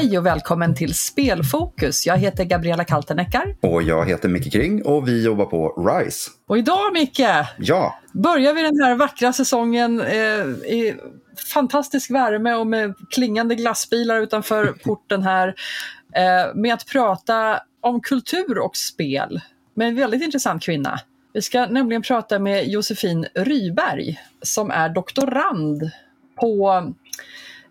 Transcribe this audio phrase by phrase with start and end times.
[0.00, 2.06] Hej och välkommen till Spelfokus.
[2.06, 3.56] Jag heter Gabriella Kalteneckar.
[3.62, 6.30] Och jag heter Micke Kring och vi jobbar på RISE.
[6.46, 7.20] Och idag Micke,
[7.58, 7.98] ja.
[8.12, 10.16] börjar vi den här vackra säsongen eh,
[10.72, 10.96] i
[11.54, 15.54] fantastisk värme och med klingande glassbilar utanför porten här
[16.12, 19.40] Eh, med att prata om kultur och spel
[19.74, 21.00] med en väldigt intressant kvinna.
[21.32, 25.90] Vi ska nämligen prata med Josefin Ryberg som är doktorand
[26.40, 26.84] på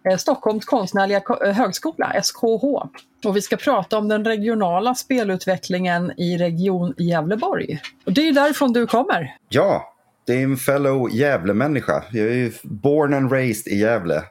[0.09, 2.63] eh, Stockholms konstnärliga eh, högskola, SKH.
[3.25, 7.81] Och vi ska prata om den regionala spelutvecklingen i Region Gävleborg.
[8.05, 9.35] Och det är därifrån du kommer.
[9.49, 9.95] Ja,
[10.25, 12.03] det är en fellow Gävlemänniska.
[12.11, 14.23] Jag är ju born and raised i Gävle.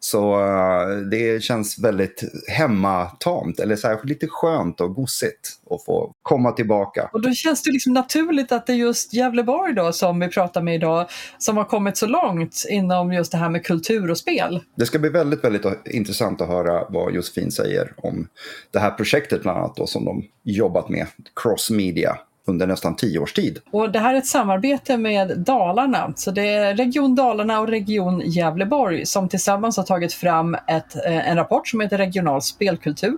[0.00, 6.12] Så uh, det känns väldigt hemmatamt, eller så här, lite skönt och gosigt att få
[6.22, 7.10] komma tillbaka.
[7.12, 10.62] Och då känns det liksom naturligt att det är just Gävleborg då som vi pratar
[10.62, 11.06] med idag
[11.38, 14.60] som har kommit så långt inom just det här med kultur och spel.
[14.76, 18.28] Det ska bli väldigt, väldigt intressant att höra vad Josefin säger om
[18.70, 21.06] det här projektet bland annat då, som de jobbat med,
[21.42, 23.58] Cross Media under nästan tio års tid.
[23.70, 28.20] Och det här är ett samarbete med Dalarna, så det är Region Dalarna och Region
[28.20, 33.16] Gävleborg som tillsammans har tagit fram ett, eh, en rapport som heter Regional spelkultur.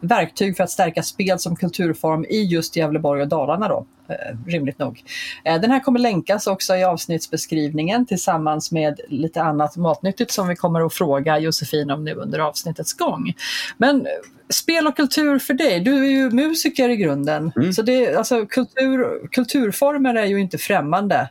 [0.00, 3.68] Verktyg för att stärka spel som kulturform i just Gävleborg och Dalarna.
[3.68, 3.86] Då.
[4.08, 5.02] Eh, rimligt nog.
[5.44, 10.56] Eh, den här kommer länkas också i avsnittsbeskrivningen tillsammans med lite annat matnyttigt som vi
[10.56, 13.34] kommer att fråga Josefin om nu under avsnittets gång.
[13.76, 14.12] Men eh,
[14.48, 17.52] spel och kultur för dig, du är ju musiker i grunden.
[17.56, 17.72] Mm.
[17.72, 21.28] Så det, alltså, kultur, kulturformer är ju inte främmande.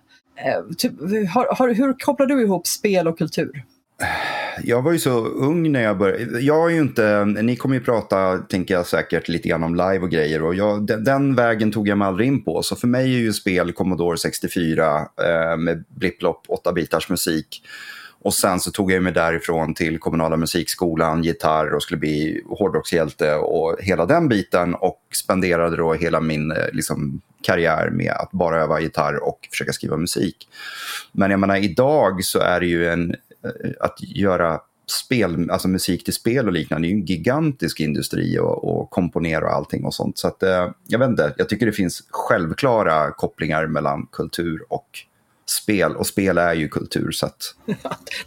[0.77, 0.91] Typ,
[1.33, 3.63] har, har, hur kopplar du ihop spel och kultur?
[4.63, 6.39] Jag var ju så ung när jag började.
[6.39, 9.99] Jag är ju inte, ni kommer ju prata, tänker jag säkert, lite grann om live
[9.99, 10.43] och grejer.
[10.43, 12.63] Och jag, den, den, vägen tog jag mig aldrig in på.
[12.63, 17.63] Så för mig är ju spel Commodore 64 eh, med blipplopp, 8 bitars musik.
[18.21, 23.35] Och sen så tog jag mig därifrån till kommunala musikskolan, gitarr och skulle bli hårdrockshjälte
[23.35, 24.75] och hela den biten.
[24.75, 29.73] Och spenderade då hela min eh, liksom, karriär med att bara öva gitarr och försöka
[29.73, 30.47] skriva musik.
[31.11, 33.15] Men jag menar idag så är det ju en
[33.47, 34.59] Eh, att göra
[34.91, 38.89] spel, alltså musik till spel och liknande, det är ju en gigantisk industri och, och
[38.89, 40.17] komponera och allting och sånt.
[40.17, 44.87] Så att, eh, jag vet inte, jag tycker det finns självklara kopplingar mellan kultur och
[45.49, 45.95] spel.
[45.95, 47.11] Och spel är ju kultur.
[47.11, 47.55] Så att...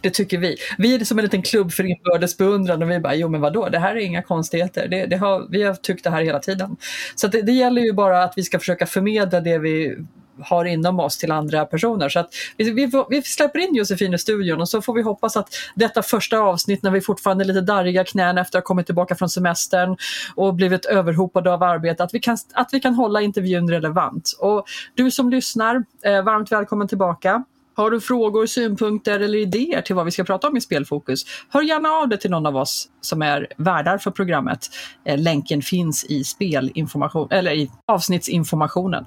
[0.01, 0.57] det tycker vi.
[0.77, 3.69] Vi är som en liten klubb för inbördes beundran och vi bara, jo men vadå,
[3.69, 4.87] det här är inga konstigheter.
[4.87, 6.77] Det, det har, vi har tyckt det här hela tiden.
[7.15, 9.97] Så det, det gäller ju bara att vi ska försöka förmedla det vi
[10.39, 12.09] har inom oss till andra personer.
[12.09, 15.37] Så att vi, vi, vi släpper in Josefin i studion och så får vi hoppas
[15.37, 18.85] att detta första avsnitt när vi fortfarande är lite darriga knän efter att ha kommit
[18.85, 19.97] tillbaka från semestern
[20.35, 24.31] och blivit överhopade av arbete, att vi kan, att vi kan hålla intervjun relevant.
[24.39, 24.65] Och
[24.95, 27.43] du som lyssnar, eh, varmt välkommen tillbaka.
[27.73, 31.25] Har du frågor, synpunkter eller idéer till vad vi ska prata om i Spelfokus?
[31.49, 34.67] Hör gärna av dig till någon av oss som är värdar för programmet.
[35.05, 39.05] Eh, länken finns i spelinformation, eller i avsnittsinformationen.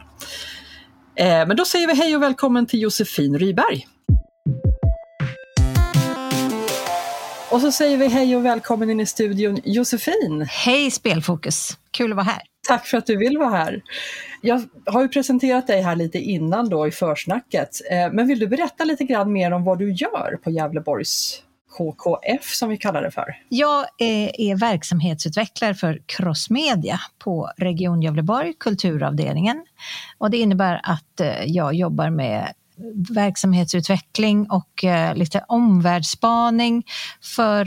[1.17, 3.87] Eh, men då säger vi hej och välkommen till Josefin Ryberg.
[7.51, 10.47] Och så säger vi hej och välkommen in i studion Josefin.
[10.51, 12.43] Hej Spelfokus, kul att vara här.
[12.69, 13.83] Tack för att du vill vara här.
[14.41, 18.47] Jag har ju presenterat dig här lite innan då i försnacket, eh, men vill du
[18.47, 21.43] berätta lite grann mer om vad du gör på Gävleborgs
[21.77, 23.37] KKF som vi kallar det för.
[23.49, 29.67] Jag eh, är verksamhetsutvecklare för Crossmedia på Region Gävleborg, kulturavdelningen.
[30.19, 32.53] Och det innebär att eh, jag jobbar med
[33.15, 36.85] verksamhetsutveckling och eh, lite omvärldsspaning
[37.37, 37.65] för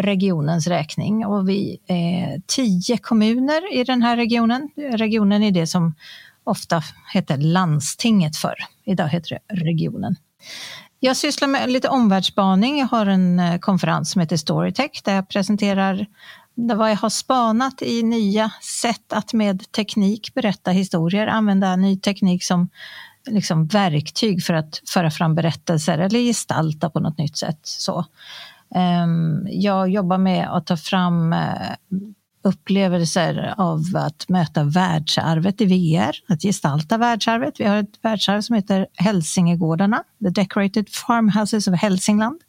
[0.00, 1.26] regionens räkning.
[1.26, 4.70] Och vi är tio kommuner i den här regionen.
[4.76, 5.94] Regionen är det som
[6.44, 8.56] ofta hette landstinget förr.
[8.84, 10.16] Idag heter det regionen.
[11.06, 12.78] Jag sysslar med lite omvärldsspaning.
[12.78, 16.06] Jag har en eh, konferens som heter Storytech där jag presenterar
[16.54, 22.44] vad jag har spanat i nya sätt att med teknik berätta historier, använda ny teknik
[22.44, 22.68] som
[23.26, 27.60] liksom verktyg för att föra fram berättelser eller gestalta på något nytt sätt.
[27.62, 28.04] Så.
[28.74, 31.72] Ehm, jag jobbar med att ta fram eh,
[32.46, 37.60] upplevelser av att möta världsarvet i VR, att gestalta världsarvet.
[37.60, 42.40] Vi har ett världsarv som heter Hälsingegårdarna, The Decorated Farmhouses of Hälsingland,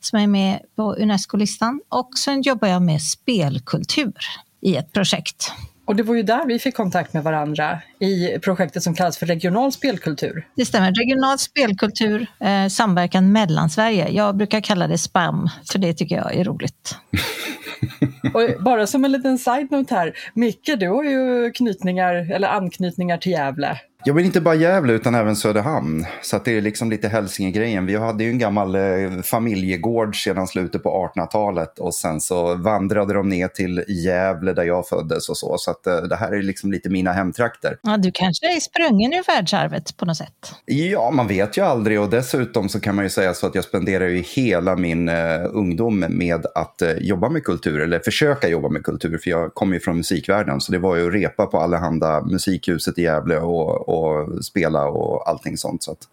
[0.00, 1.80] som är med på Unesco-listan.
[1.88, 4.18] Och sen jobbar jag med spelkultur
[4.60, 5.52] i ett projekt.
[5.86, 9.26] Och det var ju där vi fick kontakt med varandra i projektet som kallas för
[9.26, 10.46] regional spelkultur.
[10.56, 10.92] Det stämmer.
[10.92, 14.08] Regional spelkultur, eh, samverkan mellan Sverige.
[14.08, 16.96] Jag brukar kalla det SPAM, för det tycker jag är roligt.
[18.34, 23.32] Och bara som en liten side-note här, Micke, du har ju knytningar, eller anknytningar till
[23.32, 23.80] Gävle.
[24.06, 26.06] Jag vill inte bara Gävle utan även Söderhamn.
[26.22, 27.86] Så det är liksom lite Hälsingegrejen.
[27.86, 28.82] Vi hade ju en gammal eh,
[29.22, 34.88] familjegård sedan slutet på 1800-talet och sen så vandrade de ner till Gävle där jag
[34.88, 35.58] föddes och så.
[35.58, 37.78] Så att eh, det här är liksom lite mina hemtrakter.
[37.82, 40.54] Ja, du kanske är sprungen ur världsarvet på något sätt?
[40.64, 43.64] Ja, man vet ju aldrig och dessutom så kan man ju säga så att jag
[43.64, 45.14] spenderar ju hela min uh,
[45.52, 49.74] ungdom med att uh, jobba med kultur eller försöka jobba med kultur för jag kommer
[49.74, 53.93] ju från musikvärlden så det var ju att repa på Allehanda musikhuset i Gävle och
[53.93, 53.93] och
[54.42, 55.82] spela och allting sånt.
[55.82, 56.08] Så att,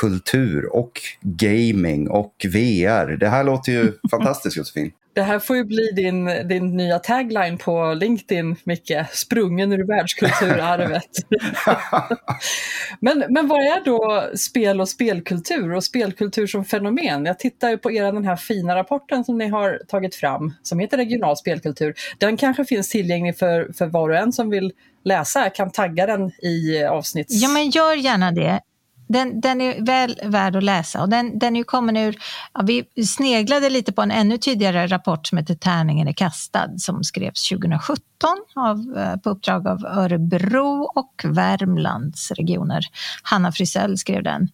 [0.00, 3.16] kultur och gaming och VR.
[3.16, 4.92] Det här låter ju fantastiskt Josefin.
[5.14, 8.92] Det här får ju bli din, din nya tagline på LinkedIn, Micke.
[9.12, 11.10] Sprungen ur världskulturarvet.
[13.00, 17.24] men, men vad är då spel och spelkultur och spelkultur som fenomen?
[17.24, 20.78] Jag tittar ju på era, den här fina rapporten som ni har tagit fram som
[20.78, 21.94] heter Regional spelkultur.
[22.18, 24.72] Den kanske finns tillgänglig för, för var och en som vill
[25.04, 25.40] läsa.
[25.40, 27.26] Jag kan tagga den i avsnitt.
[27.30, 28.60] Ja, men gör gärna det.
[29.08, 32.16] Den, den, är väl värd att läsa och den, den är ju kommen ur,
[32.54, 37.04] ja, vi sneglade lite på en ännu tidigare rapport som heter Tärningen är kastad som
[37.04, 38.00] skrevs 2017
[38.54, 42.84] av, eh, på uppdrag av Örebro och Värmlands regioner.
[43.22, 44.48] Hanna Frisell skrev den.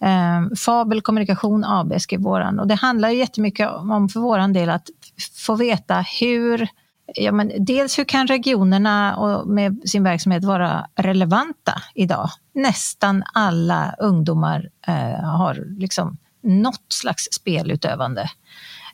[0.00, 4.86] Ehm, Fabel Kommunikation AB skrev våran och det handlar jättemycket om för våran del att
[5.46, 6.68] få veta hur
[7.14, 12.30] ja, men dels hur kan regionerna och med sin verksamhet vara relevanta idag?
[12.54, 18.30] Nästan alla ungdomar eh, har liksom något slags spelutövande.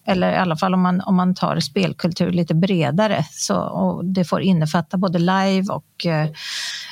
[0.05, 3.25] Eller i alla fall om man, om man tar spelkultur lite bredare.
[3.31, 6.29] Så, och det får innefatta både live och eh,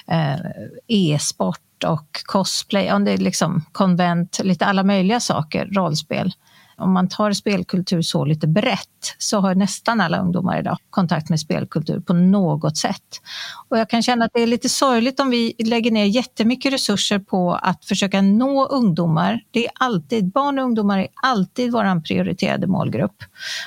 [0.07, 0.41] eh
[0.89, 6.33] e-sport och cosplay, ja, det är liksom konvent, lite alla möjliga saker, rollspel
[6.81, 11.41] om man tar spelkultur så lite brett så har nästan alla ungdomar idag kontakt med
[11.41, 13.21] spelkultur på något sätt.
[13.69, 17.19] Och jag kan känna att det är lite sorgligt om vi lägger ner jättemycket resurser
[17.19, 19.41] på att försöka nå ungdomar.
[19.51, 23.25] Det är alltid, barn och ungdomar är alltid vår prioriterade målgrupp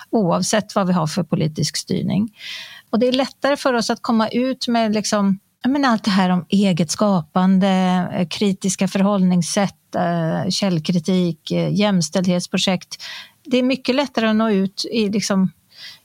[0.09, 2.29] oavsett vad vi har för politisk styrning.
[2.89, 6.29] Och det är lättare för oss att komma ut med liksom men allt det här
[6.29, 7.67] om eget skapande,
[8.13, 13.03] eh, kritiska förhållningssätt, eh, källkritik, eh, jämställdhetsprojekt.
[13.45, 15.51] Det är mycket lättare att nå ut i liksom,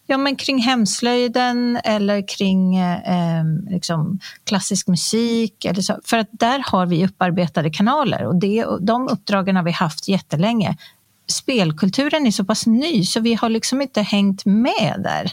[0.06, 5.64] ja, men kring hemslöjden eller kring eh, liksom klassisk musik.
[5.64, 5.98] Eller så.
[6.04, 10.76] För att där har vi upparbetade kanaler och det, de uppdragen har vi haft jättelänge.
[11.30, 15.32] Spelkulturen är så pass ny så vi har liksom inte hängt med där.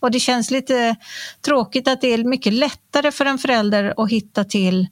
[0.00, 0.96] Och det känns lite
[1.44, 4.86] tråkigt att det är mycket lättare för en förälder att hitta till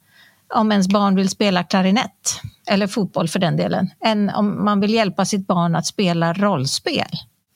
[0.53, 4.93] om ens barn vill spela klarinett, eller fotboll för den delen, än om man vill
[4.93, 7.09] hjälpa sitt barn att spela rollspel.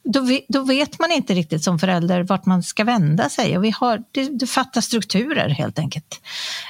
[0.04, 3.70] Då, då vet man inte riktigt som förälder vart man ska vända sig och vi
[3.70, 6.22] har, det, det fattas strukturer helt enkelt.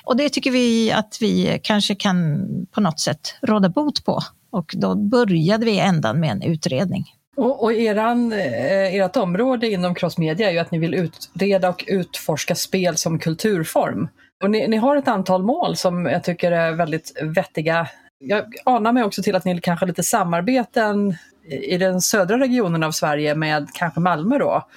[0.03, 4.21] Och det tycker vi att vi kanske kan på något sätt råda bot på.
[4.51, 7.05] Och då började vi ändan med en utredning.
[7.39, 11.83] Och, och eran, eh, ert område inom crossmedia är ju att ni vill utreda och
[11.87, 14.07] utforska spel som kulturform.
[14.43, 17.87] Och ni, ni har ett antal mål som jag tycker är väldigt vettiga.
[18.19, 21.15] Jag anar mig också till att ni kanske har lite samarbeten
[21.49, 24.67] i den södra regionen av Sverige med kanske Malmö då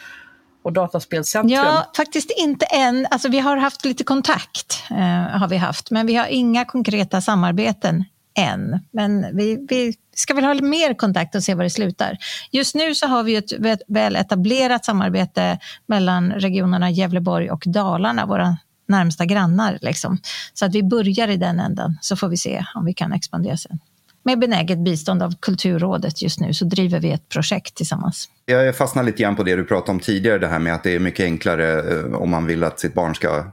[0.63, 1.59] och Dataspelscentrum?
[1.59, 3.07] Ja, faktiskt inte än.
[3.11, 7.21] Alltså, vi har haft lite kontakt, eh, har vi haft, men vi har inga konkreta
[7.21, 8.05] samarbeten
[8.39, 8.79] än.
[8.91, 12.19] Men vi, vi ska väl ha mer kontakt och se var det slutar.
[12.51, 13.53] Just nu så har vi ett
[13.89, 18.57] väl etablerat samarbete mellan regionerna Gävleborg och Dalarna, våra
[18.89, 19.79] närmsta grannar.
[19.81, 20.19] Liksom.
[20.55, 23.57] Så att vi börjar i den änden, så får vi se om vi kan expandera
[23.57, 23.79] sen.
[24.25, 28.29] Med benäget bistånd av Kulturrådet just nu så driver vi ett projekt tillsammans.
[28.47, 30.95] Jag fastnar lite grann på det du pratade om tidigare, det här med att det
[30.95, 33.45] är mycket enklare eh, om man vill att sitt barn ska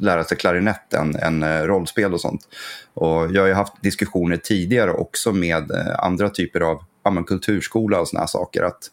[0.00, 2.48] lära sig klarinett än, än eh, rollspel och sånt.
[2.94, 6.84] Och jag har ju haft diskussioner tidigare också med eh, andra typer av
[7.16, 8.62] ja, kulturskola och såna här saker.
[8.62, 8.90] Att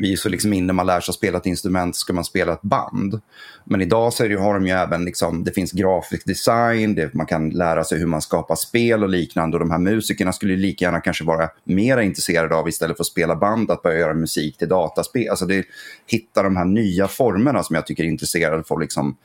[0.00, 2.52] vi är så liksom inne, man lär sig att spela ett instrument ska man spela
[2.52, 3.20] ett band.
[3.64, 7.26] Men idag så det, har de ju även, liksom, det finns grafisk design, det, man
[7.26, 9.56] kan lära sig hur man skapar spel och liknande.
[9.56, 13.06] Och de här musikerna skulle lika gärna kanske vara mer intresserade av, istället för att
[13.06, 15.28] spela band, att börja göra musik till dataspel.
[15.28, 15.64] Alltså det,
[16.06, 19.16] hitta de här nya formerna som jag tycker är intresserade för liksom,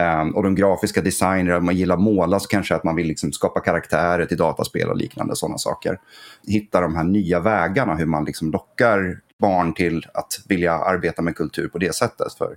[0.00, 3.32] Um, och de grafiska designerna, om man gillar måla så kanske att man vill liksom
[3.32, 5.98] skapa karaktärer till dataspel och liknande sådana saker.
[6.46, 11.36] Hitta de här nya vägarna hur man liksom lockar barn till att vilja arbeta med
[11.36, 12.34] kultur på det sättet.
[12.38, 12.56] För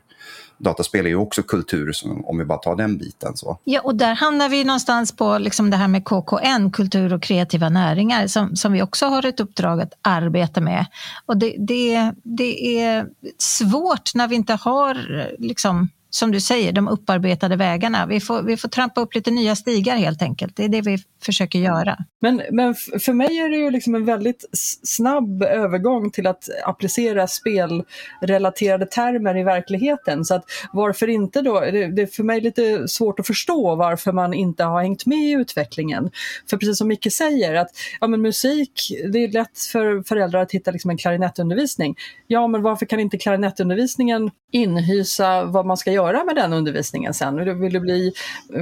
[0.58, 1.92] dataspel är ju också kultur,
[2.24, 3.38] om vi bara tar den biten.
[3.38, 3.58] Så.
[3.64, 7.70] Ja, och där hamnar vi någonstans på liksom det här med KKN, kultur och kreativa
[7.70, 10.86] näringar, som, som vi också har ett uppdrag att arbeta med.
[11.26, 14.98] Och det, det, det är svårt när vi inte har
[15.40, 18.06] liksom, som du säger, de upparbetade vägarna.
[18.06, 20.56] Vi får, vi får trampa upp lite nya stigar helt enkelt.
[20.56, 21.98] Det är det vi försöker göra.
[22.22, 24.46] Men, men för mig är det ju liksom en väldigt
[24.84, 30.26] snabb övergång till att applicera spelrelaterade termer i verkligheten.
[30.26, 31.60] Så att varför inte då?
[31.60, 35.18] Det, det är för mig lite svårt att förstå varför man inte har hängt med
[35.18, 36.12] i utvecklingen.
[36.50, 37.70] För precis som Micke säger, att
[38.02, 41.96] ja, men musik, det är lätt för föräldrar att hitta liksom en klarinettundervisning.
[42.28, 47.60] Ja, men varför kan inte klarinettundervisningen inhysa vad man ska göra med den undervisningen sen?
[47.62, 48.14] Vill du bli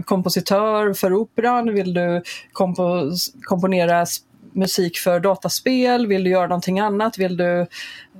[0.06, 1.74] kompositör för operan?
[1.74, 4.06] Vill du kompo komponera
[4.54, 6.08] musik för dataspel?
[6.08, 7.18] Vill du göra någonting annat?
[7.18, 7.68] Vill du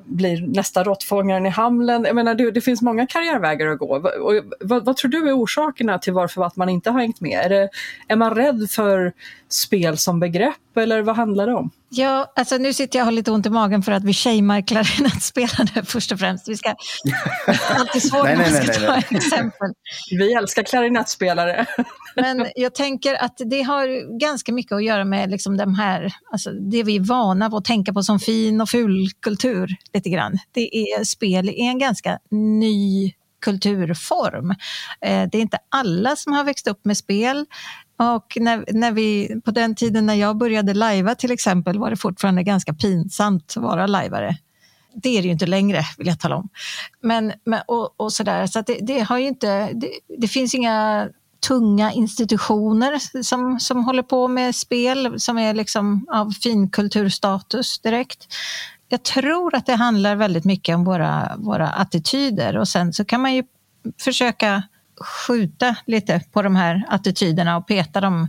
[0.06, 2.04] bli nästa råttfångaren i Hamlen?
[2.04, 3.96] Jag menar, det, det finns många karriärvägar att gå.
[3.96, 7.46] Och, vad, vad, tror du är orsakerna till varför att man inte har hängt med?
[7.46, 7.70] Är, det,
[8.08, 9.14] är man rädd för
[9.50, 11.72] spel som begrepp eller vad handlar det om?
[11.90, 14.62] Ja, alltså nu sitter jag och har lite ont i magen för att vi shamear
[14.62, 16.48] klarinettspelarna först och främst.
[16.48, 16.70] Vi ska
[17.70, 19.06] alltid svårt nej, nej, nej, nej, nej.
[19.10, 19.68] exempel.
[20.20, 21.66] Vi älskar klarinettspelare.
[22.16, 26.52] Men jag tänker att det har ganska mycket att göra med liksom de här, alltså
[26.52, 30.38] det vi är vana vid att tänka på som fin och ful kultur lite grann.
[30.52, 34.52] Det är spel är en ganska ny kulturform.
[35.02, 37.46] Eh, det är inte alla som har växt upp med spel.
[38.00, 41.98] Och när, när vi, på den tiden när jag började lajva till exempel var det
[41.98, 44.38] fortfarande ganska pinsamt att vara lajvare.
[44.94, 46.50] Det är det ju inte längre, vill jag tala om.
[47.02, 51.10] Men, men och, och sådär, så det, det, har inte, det, det, finns inga
[51.48, 58.28] tunga institutioner som, som håller på med spel som är liksom av finkulturstatus direkt.
[58.90, 63.22] Jag tror att det handlar väldigt mycket om våra, våra attityder och sen så kan
[63.22, 63.44] man ju
[64.02, 64.64] försöka
[65.02, 68.28] skjuta lite på de här attityderna och peta dem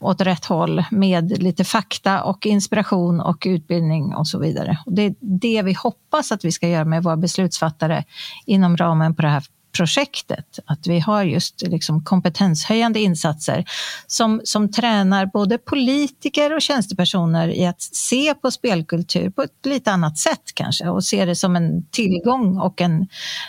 [0.00, 4.78] åt rätt håll med lite fakta och inspiration och utbildning och så vidare.
[4.86, 8.04] Och det är det vi hoppas att vi ska göra med våra beslutsfattare
[8.46, 10.58] inom ramen på det här projektet.
[10.66, 13.64] Att vi har just liksom kompetenshöjande insatser
[14.06, 19.92] som, som tränar både politiker och tjänstepersoner i att se på spelkultur på ett lite
[19.92, 23.08] annat sätt kanske och se det som en tillgång och en,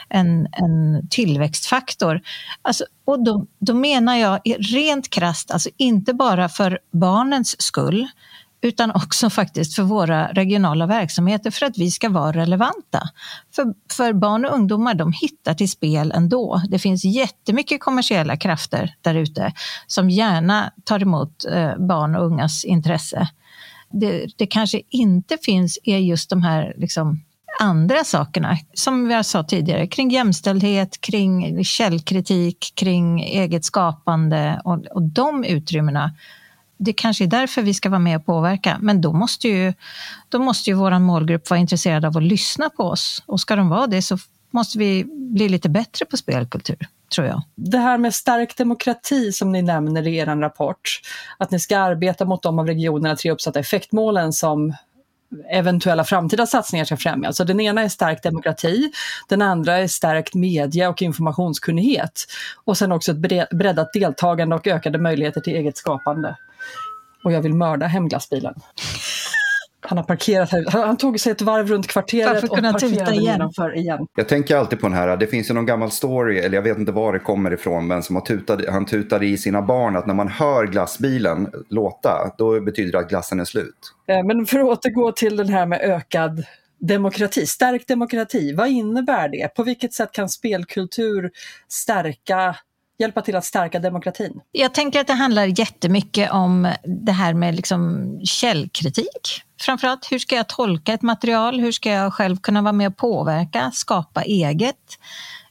[0.10, 2.22] en, en tillväxtfaktor.
[2.62, 8.08] Alltså, och då, då menar jag rent krast, alltså inte bara för barnens skull
[8.62, 13.10] utan också faktiskt för våra regionala verksamheter för att vi ska vara relevanta.
[13.56, 16.62] För, för barn och ungdomar de hittar till spel ändå.
[16.70, 19.54] Det finns jättemycket kommersiella krafter där ute
[19.88, 23.30] som gärna tar emot eh, barn och ungas intresse.
[23.92, 27.24] Det, det kanske inte finns är just de här liksom,
[27.60, 35.02] andra sakerna, som vi sa tidigare, kring jämställdhet, kring källkritik, kring eget skapande och, och
[35.02, 36.12] de utrymmena
[36.80, 38.78] det kanske är därför vi ska vara med och påverka.
[38.82, 39.74] Men då måste ju,
[40.30, 43.24] då måste ju vår målgrupp vara intresserad av att lyssna på oss.
[43.26, 44.18] Och ska de vara det så
[44.52, 46.78] måste vi bli lite bättre på spelkultur,
[47.16, 47.42] tror jag.
[47.56, 51.02] Det här med stark demokrati som ni nämner i er rapport,
[51.38, 54.74] att ni ska arbeta mot de av regionerna tre uppsatta effektmålen som
[55.52, 57.34] eventuella framtida satsningar ska främja.
[57.34, 58.92] Så den ena är stark demokrati,
[59.30, 62.26] den andra är stärkt media och informationskunnighet
[62.66, 66.36] och sen också ett breddat deltagande och ökade möjligheter till eget skapande
[67.24, 68.54] och jag vill mörda hemglassbilen.
[69.90, 70.66] Han har parkerat här.
[70.72, 73.52] Han tog sig ett varv runt kvarteret och parkerade igen.
[73.76, 74.08] igen.
[74.16, 76.78] Jag tänker alltid på den här, det finns ju någon gammal story, eller jag vet
[76.78, 80.08] inte var det kommer ifrån, men som har tutat, han tutade i sina barn att
[80.08, 83.94] när man hör glassbilen låta, då betyder det att glassen är slut.
[84.08, 86.44] Eh, men för att återgå till den här med ökad
[86.80, 89.56] demokrati, stärkt demokrati, vad innebär det?
[89.56, 91.32] På vilket sätt kan spelkultur
[91.68, 92.56] stärka
[93.00, 94.42] hjälpa till att stärka demokratin?
[94.52, 99.42] Jag tänker att det handlar jättemycket om det här med liksom källkritik.
[99.62, 101.60] Framförallt, hur ska jag tolka ett material?
[101.60, 104.76] Hur ska jag själv kunna vara med och påverka, skapa eget?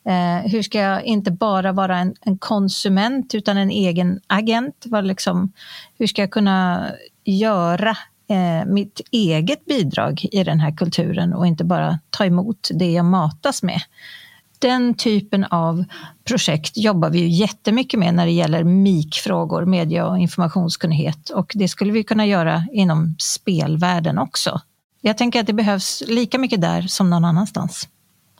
[0.05, 4.85] Eh, hur ska jag inte bara vara en, en konsument utan en egen agent?
[4.87, 5.53] Var liksom,
[5.99, 6.89] hur ska jag kunna
[7.25, 7.97] göra
[8.31, 13.05] eh, mitt eget bidrag i den här kulturen och inte bara ta emot det jag
[13.05, 13.81] matas med?
[14.59, 15.85] Den typen av
[16.25, 21.31] projekt jobbar vi ju jättemycket med när det gäller MIK-frågor, media och informationskunnighet.
[21.31, 24.61] Och det skulle vi kunna göra inom spelvärlden också.
[25.01, 27.89] Jag tänker att det behövs lika mycket där som någon annanstans.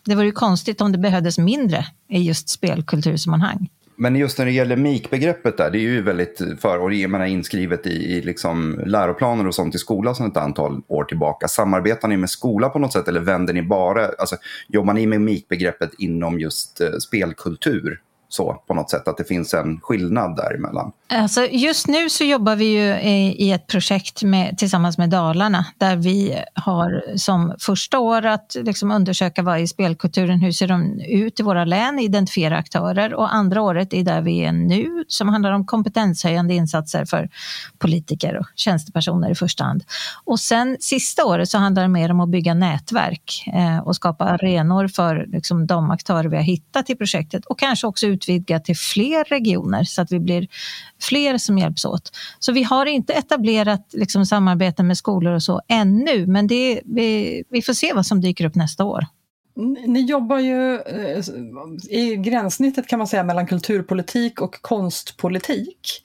[0.05, 3.69] Det vore ju konstigt om det behövdes mindre i just spelkultursammanhang.
[4.01, 7.27] Men just när det gäller MIK-begreppet där, det är ju väldigt för, och det menar
[7.27, 11.49] inskrivet i, i liksom läroplaner och sånt i skolan sedan ett antal år tillbaka.
[11.49, 14.37] Samarbetar ni med skola på något sätt eller vänder ni bara, alltså
[14.69, 18.01] jobbar ni med MIK-begreppet inom just eh, spelkultur?
[18.29, 20.93] Så på något sätt, att det finns en skillnad däremellan?
[21.09, 25.97] Alltså just nu så jobbar vi ju i ett projekt med, tillsammans med Dalarna där
[25.97, 31.41] vi har som första år att liksom undersöka vad är spelkulturen, hur ser de ut
[31.41, 35.53] i våra län, identifiera aktörer och andra året är där vi är nu som handlar
[35.53, 37.29] om kompetenshöjande insatser för
[37.79, 39.85] politiker och tjänstepersoner i första hand.
[40.25, 44.25] Och sen sista året så handlar det mer om att bygga nätverk eh, och skapa
[44.25, 48.77] arenor för liksom, de aktörer vi har hittat i projektet och kanske också utvidga till
[48.77, 50.49] fler regioner så att vi blir
[51.01, 52.11] fler som hjälps åt.
[52.39, 57.43] Så vi har inte etablerat liksom, samarbeten med skolor och så ännu, men det, vi,
[57.51, 59.07] vi får se vad som dyker upp nästa år.
[59.87, 61.25] Ni jobbar ju eh,
[61.91, 66.03] i gränssnittet kan man säga mellan kulturpolitik och konstpolitik.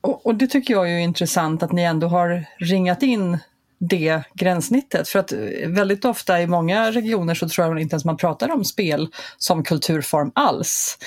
[0.00, 3.38] Och, och det tycker jag är intressant att ni ändå har ringat in
[3.78, 5.08] det gränssnittet.
[5.08, 8.50] För att eh, väldigt ofta i många regioner så tror jag inte ens man pratar
[8.50, 9.08] om spel
[9.38, 10.98] som kulturform alls.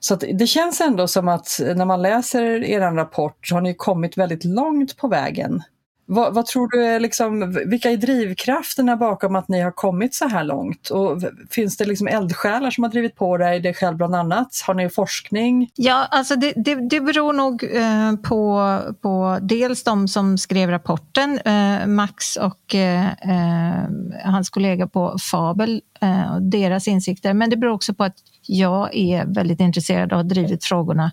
[0.00, 4.18] Så det känns ändå som att när man läser er rapport så har ni kommit
[4.18, 5.62] väldigt långt på vägen.
[6.10, 10.28] Vad, vad, tror du är liksom, vilka är drivkrafterna bakom att ni har kommit så
[10.28, 10.90] här långt?
[10.90, 14.62] Och finns det liksom eldsjälar som har drivit på dig, dig själv bland annat?
[14.66, 15.70] Har ni forskning?
[15.74, 21.38] Ja, alltså det, det, det beror nog eh, på, på dels de som skrev rapporten,
[21.38, 23.84] eh, Max och eh, eh
[24.24, 27.34] hans kollega på Fabel, eh, och deras insikter.
[27.34, 31.10] Men det beror också på att jag är väldigt intresserad och har drivit frågorna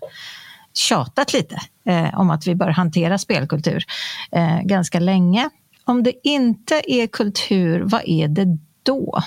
[0.78, 3.84] tjatat lite eh, om att vi bör hantera spelkultur
[4.32, 5.50] eh, ganska länge.
[5.84, 9.22] Om det inte är kultur, vad är det då?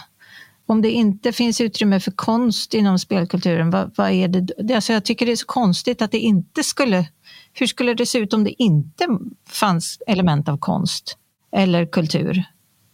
[0.65, 4.75] Om det inte finns utrymme för konst inom spelkulturen, vad, vad är det?
[4.75, 7.06] Alltså jag tycker det är så konstigt att det inte skulle...
[7.53, 9.08] Hur skulle det se ut om det inte
[9.50, 11.18] fanns element av konst
[11.51, 12.44] eller kultur?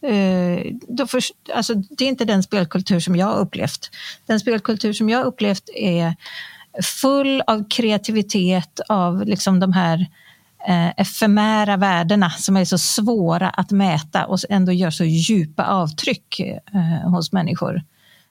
[0.02, 1.22] Eh, då för,
[1.54, 3.90] alltså, det är inte den spelkultur som jag har upplevt.
[4.26, 6.14] Den spelkultur som jag har upplevt är
[6.82, 10.06] full av kreativitet, av liksom de här
[10.68, 16.40] eh, efemära värdena som är så svåra att mäta och ändå gör så djupa avtryck
[16.40, 17.82] eh, hos människor.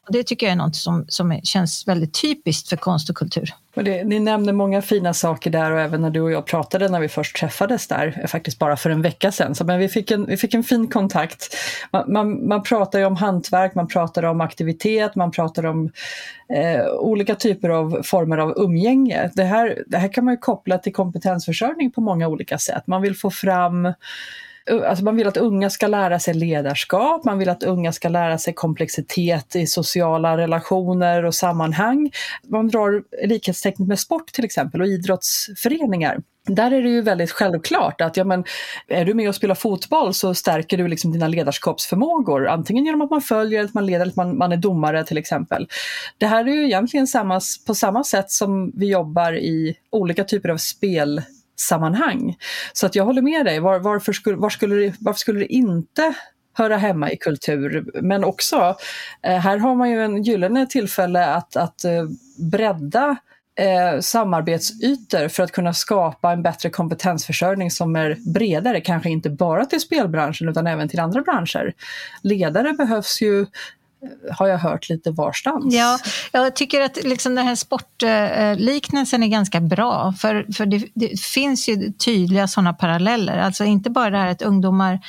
[0.09, 3.53] Det tycker jag är något som, som känns väldigt typiskt för konst och kultur.
[3.75, 6.89] Och det, ni nämner många fina saker där och även när du och jag pratade
[6.89, 9.55] när vi först träffades där, faktiskt bara för en vecka sedan.
[9.55, 11.55] Så, men vi fick en, vi fick en fin kontakt.
[11.91, 15.91] Man, man, man pratar ju om hantverk, man pratar om aktivitet, man pratar om
[16.49, 19.31] eh, olika typer av former av umgänge.
[19.33, 22.87] Det här, det här kan man ju koppla till kompetensförsörjning på många olika sätt.
[22.87, 23.93] Man vill få fram
[24.71, 28.37] Alltså man vill att unga ska lära sig ledarskap, man vill att unga ska lära
[28.37, 32.11] sig komplexitet i sociala relationer och sammanhang.
[32.47, 36.17] Man drar likhetstecknet med sport till exempel och idrottsföreningar.
[36.47, 38.43] Där är det ju väldigt självklart att ja, men,
[38.87, 42.47] är du med och spelar fotboll så stärker du liksom dina ledarskapsförmågor.
[42.47, 45.17] Antingen genom att man följer, att man leder eller att man, man är domare till
[45.17, 45.67] exempel.
[46.17, 50.49] Det här är ju egentligen samma, på samma sätt som vi jobbar i olika typer
[50.49, 51.21] av spel
[51.55, 52.37] sammanhang.
[52.73, 55.53] Så att jag håller med dig, var, varför, skulle, var skulle det, varför skulle det
[55.53, 56.13] inte
[56.53, 57.91] höra hemma i kultur?
[58.01, 58.75] Men också,
[59.21, 62.03] eh, här har man ju en gyllene tillfälle att, att eh,
[62.51, 63.17] bredda
[63.59, 69.65] eh, samarbetsytor för att kunna skapa en bättre kompetensförsörjning som är bredare, kanske inte bara
[69.65, 71.73] till spelbranschen utan även till andra branscher.
[72.21, 73.45] Ledare behövs ju
[74.31, 75.73] har jag hört lite varstans.
[75.73, 75.99] Ja,
[76.31, 81.69] jag tycker att liksom den här sportliknelsen är ganska bra för, för det, det finns
[81.69, 83.37] ju tydliga sådana paralleller.
[83.37, 84.99] Alltså inte bara det här att ungdomar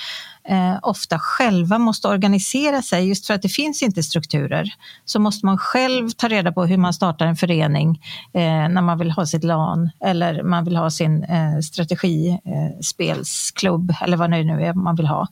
[0.49, 4.75] eh, ofta själva måste organisera sig just för att det finns inte strukturer.
[5.05, 8.99] Så måste man själv ta reda på hur man startar en förening eh, när man
[8.99, 14.45] vill ha sitt LAN eller man vill ha sin eh, strategispelsklubb eh, eller vad det
[14.45, 15.29] nu är man vill ha.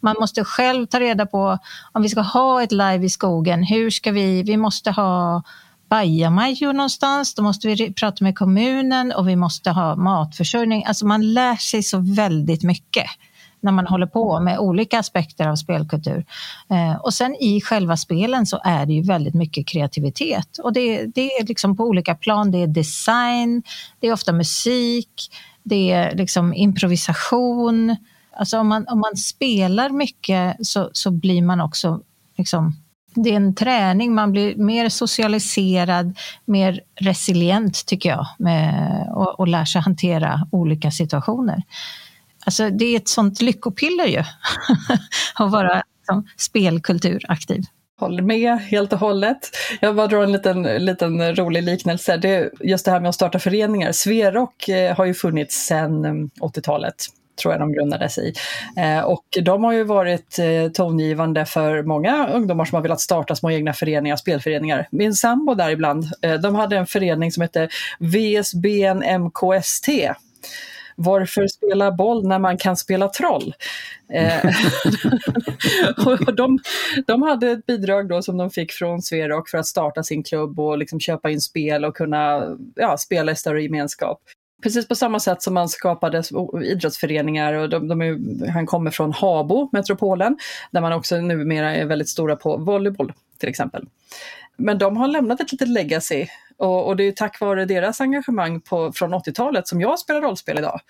[0.00, 1.58] Man måste själv ta reda på
[1.92, 5.42] om vi ska ha ett live i skogen, hur ska vi, vi måste ha
[5.88, 10.84] bajamajor någonstans, då måste vi prata med kommunen och vi måste ha matförsörjning.
[10.84, 13.06] Alltså man lär sig så väldigt mycket
[13.60, 16.24] när man håller på med olika aspekter av spelkultur.
[16.70, 21.06] Eh, och sen i själva spelen så är det ju väldigt mycket kreativitet och det,
[21.06, 22.50] det är liksom på olika plan.
[22.50, 23.62] Det är design,
[24.00, 25.30] det är ofta musik,
[25.62, 27.96] det är liksom improvisation.
[28.36, 32.00] Alltså om man, om man spelar mycket så, så blir man också
[32.36, 32.76] liksom,
[33.14, 39.48] det är en träning, man blir mer socialiserad, mer resilient tycker jag med, och, och
[39.48, 41.62] lär sig hantera olika situationer.
[42.48, 44.18] Alltså, det är ett sånt lyckopiller ju,
[45.34, 47.62] att vara liksom, spelkulturaktiv.
[48.00, 49.38] Håller med helt och hållet.
[49.80, 52.16] Jag bara drar en liten, liten rolig liknelse.
[52.16, 53.92] Det, just det här med att starta föreningar.
[53.92, 56.94] Sverok eh, har ju funnits sedan eh, 80-talet
[57.38, 58.32] tror jag de grundades i.
[58.76, 63.36] Eh, och de har ju varit eh, tongivande för många ungdomar som har velat starta
[63.36, 64.88] små egna föreningar, spelföreningar.
[64.90, 69.88] Min sambo där ibland, eh, de hade en förening som hette VSBN MKST.
[71.00, 73.54] Varför spela boll när man kan spela troll?
[74.12, 74.44] Eh,
[76.06, 76.58] och de,
[77.06, 80.60] de hade ett bidrag då som de fick från Sverok för att starta sin klubb
[80.60, 84.20] och liksom köpa in spel och kunna ja, spela i större gemenskap.
[84.62, 86.22] Precis på samma sätt som man skapade
[86.64, 90.38] idrottsföreningar och de, de är, han kommer från Habo, metropolen,
[90.70, 93.86] där man också numera är väldigt stora på volleyboll till exempel.
[94.58, 98.60] Men de har lämnat ett litet legacy och, och det är tack vare deras engagemang
[98.60, 100.80] på, från 80-talet som jag spelar rollspel idag.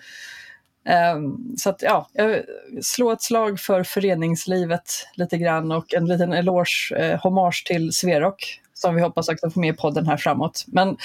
[1.15, 2.39] Um, så att ja, jag
[2.81, 8.61] slår ett slag för föreningslivet lite grann och en liten eloge, eh, hommage till Sverok
[8.73, 10.65] som vi hoppas också få med i podden här framåt.
[10.67, 10.97] Men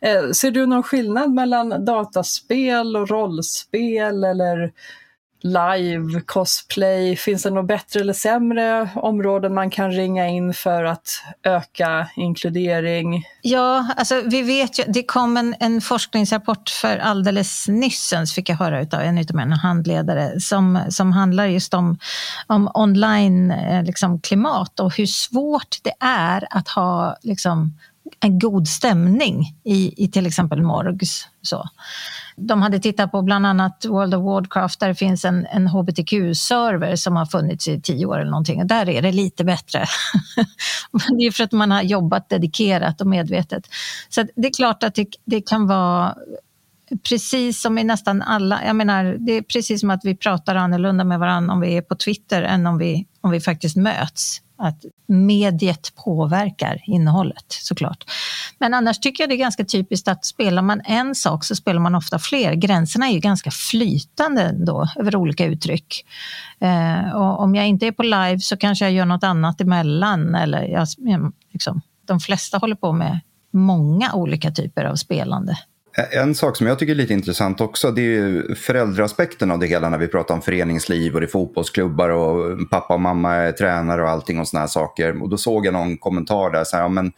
[0.00, 4.72] eh, ser du någon skillnad mellan dataspel och rollspel eller
[5.40, 7.16] live, cosplay?
[7.16, 11.08] Finns det något bättre eller sämre områden man kan ringa in för att
[11.42, 13.24] öka inkludering?
[13.42, 18.56] Ja, alltså vi vet ju, det kom en, en forskningsrapport för alldeles nyss, fick jag
[18.56, 21.98] höra av en utav mina handledare, som, som handlar just om,
[22.46, 27.74] om online eh, liksom, klimat och hur svårt det är att ha liksom,
[28.20, 31.28] en god stämning i, i till exempel morgs.
[31.42, 31.68] Så.
[32.38, 36.96] De hade tittat på bland annat World of Warcraft där det finns en, en hbtq-server
[36.96, 38.60] som har funnits i tio år eller någonting.
[38.60, 39.84] Och där är det lite bättre.
[41.18, 43.66] det är för att man har jobbat dedikerat och medvetet.
[44.08, 46.14] Så det är klart att det, det kan vara
[47.08, 51.04] precis som i nästan alla, jag menar, det är precis som att vi pratar annorlunda
[51.04, 54.84] med varandra om vi är på Twitter än om vi, om vi faktiskt möts att
[55.06, 58.04] mediet påverkar innehållet såklart.
[58.58, 61.80] Men annars tycker jag det är ganska typiskt att spelar man en sak så spelar
[61.80, 62.54] man ofta fler.
[62.54, 66.06] Gränserna är ju ganska flytande då över olika uttryck.
[66.60, 70.34] Eh, och om jag inte är på live så kanske jag gör något annat emellan.
[70.34, 70.86] Eller jag,
[71.52, 73.20] liksom, de flesta håller på med
[73.52, 75.58] många olika typer av spelande.
[76.10, 79.66] En sak som jag tycker är lite intressant också det är ju föräldraaspekten av det
[79.66, 83.52] hela när vi pratar om föreningsliv och det är fotbollsklubbar och pappa och mamma är
[83.52, 85.22] tränare och allting och såna här saker.
[85.22, 87.12] Och då såg jag någon kommentar där så här, ja, men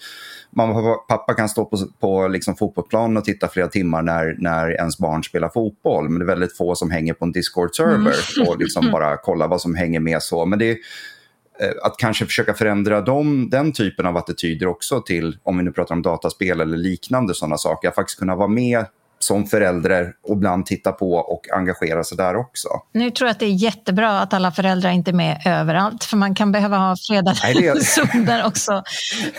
[0.57, 4.71] mamma och pappa kan stå på, på liksom fotbollsplanen och titta flera timmar när, när
[4.71, 6.09] ens barn spelar fotboll.
[6.09, 8.49] Men det är väldigt få som hänger på en Discord-server mm.
[8.49, 10.47] och liksom bara kollar vad som hänger med så.
[10.47, 11.20] Men det är, Eh,
[11.63, 15.73] Eh, att kanske försöka förändra dem, den typen av attityder också till, om vi nu
[15.73, 18.87] pratar om dataspel eller liknande sådana saker, att faktiskt kunna vara med
[19.25, 22.69] som förälder och ibland titta på och engagera sig där också.
[22.93, 26.17] Nu tror jag att det är jättebra att alla föräldrar inte är med överallt, för
[26.17, 28.83] man kan behöva ha fredade zoner också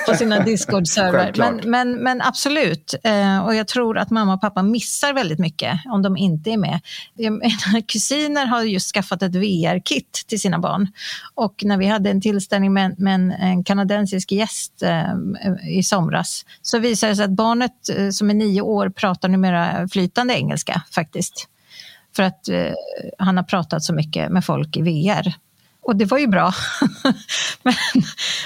[0.08, 1.34] på sina Discord-server.
[1.42, 5.80] Men, men, men, absolut, eh, och jag tror att mamma och pappa missar väldigt mycket
[5.86, 6.80] om de inte är med.
[7.88, 10.88] Kusiner har just skaffat ett VR-kit till sina barn
[11.36, 16.46] och när vi hade en tillställning med, med en, en, kanadensisk gäst eh, i somras
[16.62, 20.82] så visade det sig att barnet eh, som är nio år pratar numera flytande engelska
[20.92, 21.48] faktiskt.
[22.16, 22.74] För att eh,
[23.18, 25.34] han har pratat så mycket med folk i VR.
[25.84, 26.52] Och det var ju bra.
[27.64, 27.74] men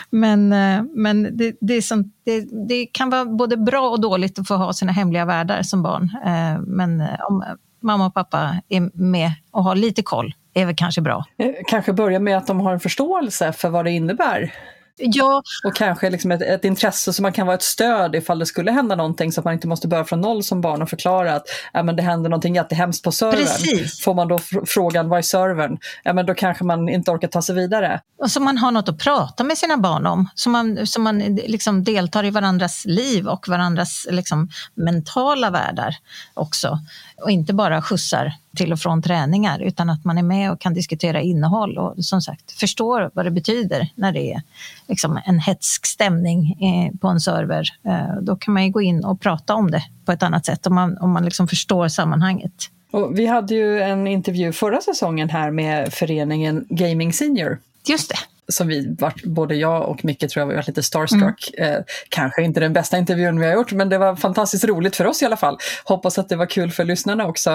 [0.10, 4.48] men, eh, men det, det, sånt, det, det, kan vara både bra och dåligt att
[4.48, 6.18] få ha sina hemliga världar som barn.
[6.26, 7.44] Eh, men eh, om
[7.82, 11.26] mamma och pappa är med och har lite koll är väl kanske bra.
[11.38, 14.54] Eh, kanske börja med att de har en förståelse för vad det innebär.
[14.98, 15.44] Ja.
[15.66, 18.72] Och kanske liksom ett, ett, intresse som man kan vara ett stöd ifall det skulle
[18.72, 21.44] hända någonting så att man inte måste börja från noll som barn och förklara att
[21.74, 23.38] ja, men det händer någonting jättehemskt på servern.
[23.38, 24.02] Precis.
[24.02, 25.78] Får man då frågan vad är servern?
[26.04, 28.02] Ja, men då kanske man inte orkar ta sig vidare.
[28.20, 30.30] Och så man har något att prata med sina barn om.
[30.36, 35.96] Så man, så man liksom deltar i varandras liv och varandras liksom mentala världar
[36.34, 36.80] också.
[37.18, 40.74] Och inte bara skjutsar till och från träningar utan att man är med och kan
[40.74, 44.42] diskutera innehåll och som sagt förstår vad det betyder när det är
[44.88, 47.70] liksom en hetsk stämning eh, på en server.
[47.84, 50.68] Eh, då kan man ju gå in och prata om det på ett annat sätt
[50.68, 52.54] om man, om man liksom förstår sammanhanget.
[52.92, 57.60] Och vi hade ju en intervju förra säsongen här med föreningen Gaming Senior.
[57.88, 58.18] Just det
[58.48, 61.54] som vi, både jag och Micke tror jag var lite starstruck.
[61.58, 61.74] Mm.
[61.74, 65.06] Eh, kanske inte den bästa intervjun vi har gjort, men det var fantastiskt roligt för
[65.06, 65.58] oss i alla fall.
[65.84, 67.52] Hoppas att det var kul för lyssnarna också.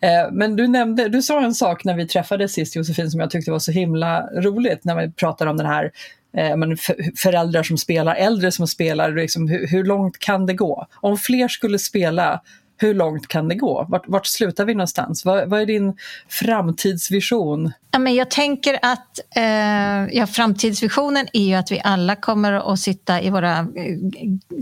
[0.00, 3.30] Eh, men du nämnde, du sa en sak när vi träffades sist Josefin som jag
[3.30, 5.90] tyckte var så himla roligt när vi pratade om den här
[6.36, 6.76] eh, men
[7.16, 10.86] föräldrar som spelar, äldre som spelar, liksom, hur, hur långt kan det gå?
[10.94, 12.40] Om fler skulle spela
[12.78, 13.86] hur långt kan det gå?
[13.88, 15.24] Vart, vart slutar vi någonstans?
[15.24, 15.96] Vad, vad är din
[16.28, 17.72] framtidsvision?
[17.90, 22.80] Ja, men jag tänker att eh, ja, framtidsvisionen är ju att vi alla kommer att
[22.80, 23.66] sitta i våra eh,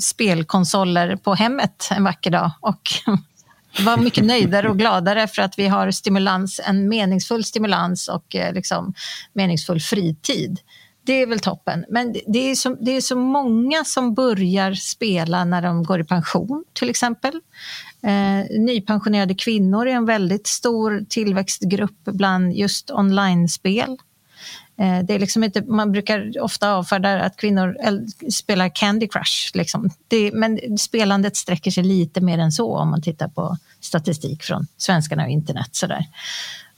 [0.01, 2.83] spelkonsoler på hemmet en vacker dag och
[3.85, 8.53] vara mycket nöjdare och gladare för att vi har stimulans, en meningsfull stimulans och eh,
[8.53, 8.95] liksom,
[9.33, 10.61] meningsfull fritid.
[11.07, 11.85] Det är väl toppen.
[11.89, 16.05] Men det är, så, det är så många som börjar spela när de går i
[16.05, 17.41] pension till exempel.
[18.03, 23.97] Eh, nypensionerade kvinnor är en väldigt stor tillväxtgrupp bland just online-spel.
[24.79, 27.77] Eh, det är liksom inte, man brukar ofta avfärda att kvinnor
[28.31, 29.51] spelar Candy Crush.
[29.55, 29.91] Liksom.
[30.09, 34.67] Det, men spelandet sträcker sig lite mer än så om man tittar på statistik från
[34.77, 36.05] svenskarna och internet sådär,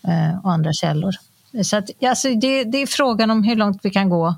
[0.05, 1.13] eh, och andra källor.
[1.65, 4.35] Så att, alltså det, det, är frågan om hur långt vi kan gå.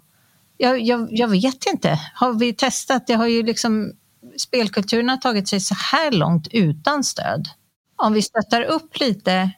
[0.56, 1.98] Jag, jag, jag, vet inte.
[2.14, 3.06] Har vi testat?
[3.06, 3.92] Det har ju liksom,
[4.36, 7.48] spelkulturen har tagit sig så här långt utan stöd.
[7.96, 9.50] Om vi stöttar upp lite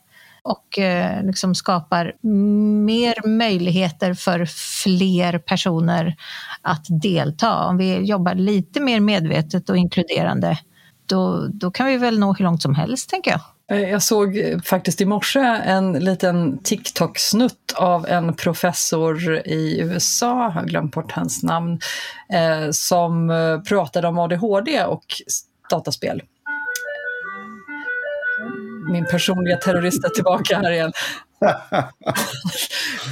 [0.42, 2.12] och eh, liksom skapar
[2.84, 4.44] mer möjligheter för
[4.84, 6.16] fler personer
[6.62, 7.66] att delta.
[7.66, 10.58] Om vi jobbar lite mer medvetet och inkluderande,
[11.06, 13.40] då, då kan vi väl nå hur långt som helst, tänker jag.
[13.72, 20.42] Eh, jag såg eh, faktiskt i morse en liten TikTok-snutt av en professor i USA,
[20.42, 21.80] jag har glömt bort hans namn,
[22.32, 23.28] eh, som
[23.68, 25.04] pratade om ADHD och
[25.70, 26.22] dataspel.
[28.92, 30.92] Min personliga terrorist är tillbaka här igen.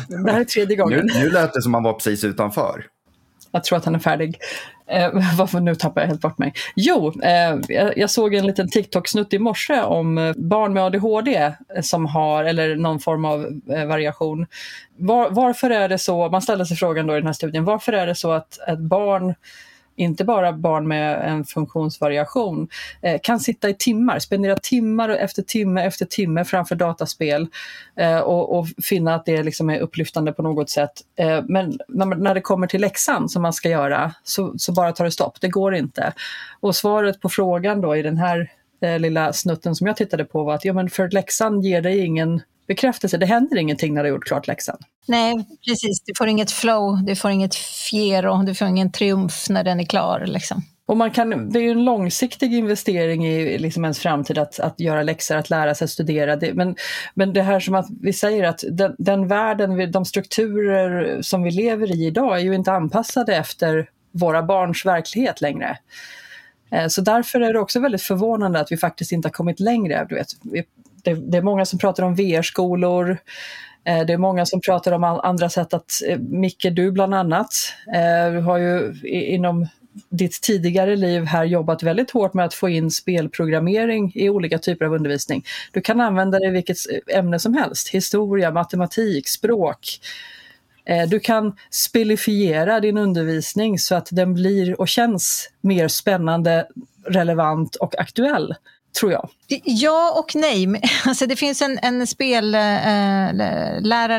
[0.09, 1.07] det här är tredje gången.
[1.07, 2.87] Nu, nu lät det som han var precis utanför.
[3.53, 4.39] Jag tror att han är färdig.
[4.91, 6.53] Eh, varför nu tappar jag helt bort mig?
[6.77, 7.57] Jo, eh,
[7.97, 12.77] jag såg en liten TikTok-snutt i morse om eh, barn med ADHD som har, eller
[12.77, 14.47] någon form av eh, variation.
[14.97, 17.93] Var, varför är det så, man ställer sig frågan då i den här studien, varför
[17.93, 19.35] är det så att ett barn
[20.01, 22.69] inte bara barn med en funktionsvariation,
[23.03, 27.47] eh, kan sitta i timmar, spendera timmar efter timme efter timme framför dataspel
[27.97, 30.93] eh, och, och, finna att det liksom är upplyftande på något sätt.
[31.17, 34.93] Eh, men när, när, det kommer till läxan som man ska göra så, så, bara
[34.93, 36.13] tar det stopp, det går inte.
[36.61, 38.51] Och svaret på frågan då i den här
[38.83, 41.99] eh, lilla snutten som jag tittade på var att ja, men för läxan ger dig
[41.99, 43.17] ingen bekräftelse.
[43.17, 44.77] Det händer ingenting när du har gjort klart läxan.
[45.07, 46.03] Nej, precis.
[46.05, 49.85] Du får inget flow, du får inget fiero, du får ingen triumf när den är
[49.85, 50.25] klar.
[50.27, 50.63] Liksom.
[50.87, 54.81] Och man kan, det är ju en långsiktig investering i liksom ens framtid att, att
[54.81, 56.37] göra läxor, att lära sig att studera.
[56.37, 56.77] Det, men,
[57.15, 61.51] men det här som att vi säger att den, den världen, de strukturer som vi
[61.51, 65.79] lever i idag är ju inte anpassade efter våra barns verklighet längre.
[66.71, 70.07] Eh, så därför är det också väldigt förvånande att vi faktiskt inte har kommit längre.
[70.09, 70.29] Du vet,
[71.05, 73.19] det, det är många som pratar om VR-skolor.
[73.85, 77.53] Eh, det är många som pratar om andra sätt att, eh, Micke, du bland annat,
[77.95, 79.67] eh, du har ju inom
[80.09, 84.85] ditt tidigare liv här jobbat väldigt hårt med att få in spelprogrammering i olika typer
[84.85, 85.45] av undervisning.
[85.73, 86.77] Du kan använda det i vilket
[87.15, 90.01] ämne som helst, historia, matematik, språk.
[91.09, 96.67] Du kan spelifiera din undervisning så att den blir och känns mer spännande,
[97.07, 98.55] relevant och aktuell
[98.93, 99.29] tror jag.
[99.65, 100.81] Ja och nej.
[101.07, 103.35] Alltså det finns en, en spellärare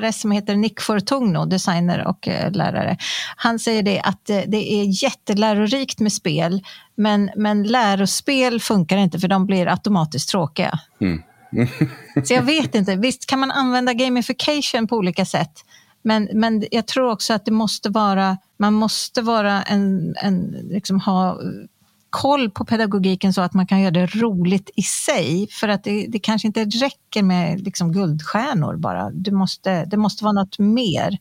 [0.05, 2.97] eh, som heter Nick Fortugno, designer och eh, lärare.
[3.35, 6.63] Han säger det att eh, det är jättelärorikt med spel,
[6.95, 10.79] men, men lärospel funkar inte för de blir automatiskt tråkiga.
[11.01, 11.21] Mm.
[12.23, 15.65] Så jag vet inte, visst kan man använda gamification på olika sätt,
[16.03, 20.99] men, men jag tror också att det måste vara, man måste vara en, en liksom
[20.99, 21.39] ha
[22.11, 25.47] koll på pedagogiken så att man kan göra det roligt i sig.
[25.51, 29.09] För att det, det kanske inte räcker med liksom guldstjärnor bara.
[29.09, 31.17] Du måste, det måste vara något mer.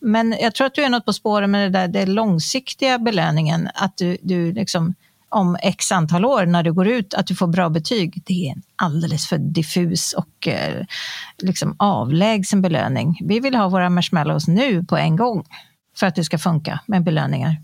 [0.00, 3.68] Men jag tror att du är något på spåren med det där det långsiktiga belöningen.
[3.74, 4.94] Att du, du liksom,
[5.28, 8.22] om x antal år när du går ut, att du får bra betyg.
[8.26, 10.84] Det är en alldeles för diffus och eh,
[11.38, 13.18] liksom avlägsen belöning.
[13.24, 15.44] Vi vill ha våra marshmallows nu på en gång
[15.96, 17.56] för att det ska funka med belöningar.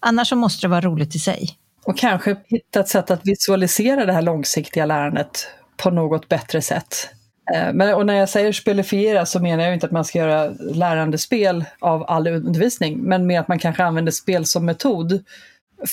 [0.00, 1.58] Annars så måste det vara roligt i sig.
[1.84, 7.08] Och kanske hitta ett sätt att visualisera det här långsiktiga lärandet på något bättre sätt.
[7.54, 10.50] Eh, men, och när jag säger spelifiera så menar jag inte att man ska göra
[10.58, 15.24] lärandespel av all undervisning, men mer att man kanske använder spel som metod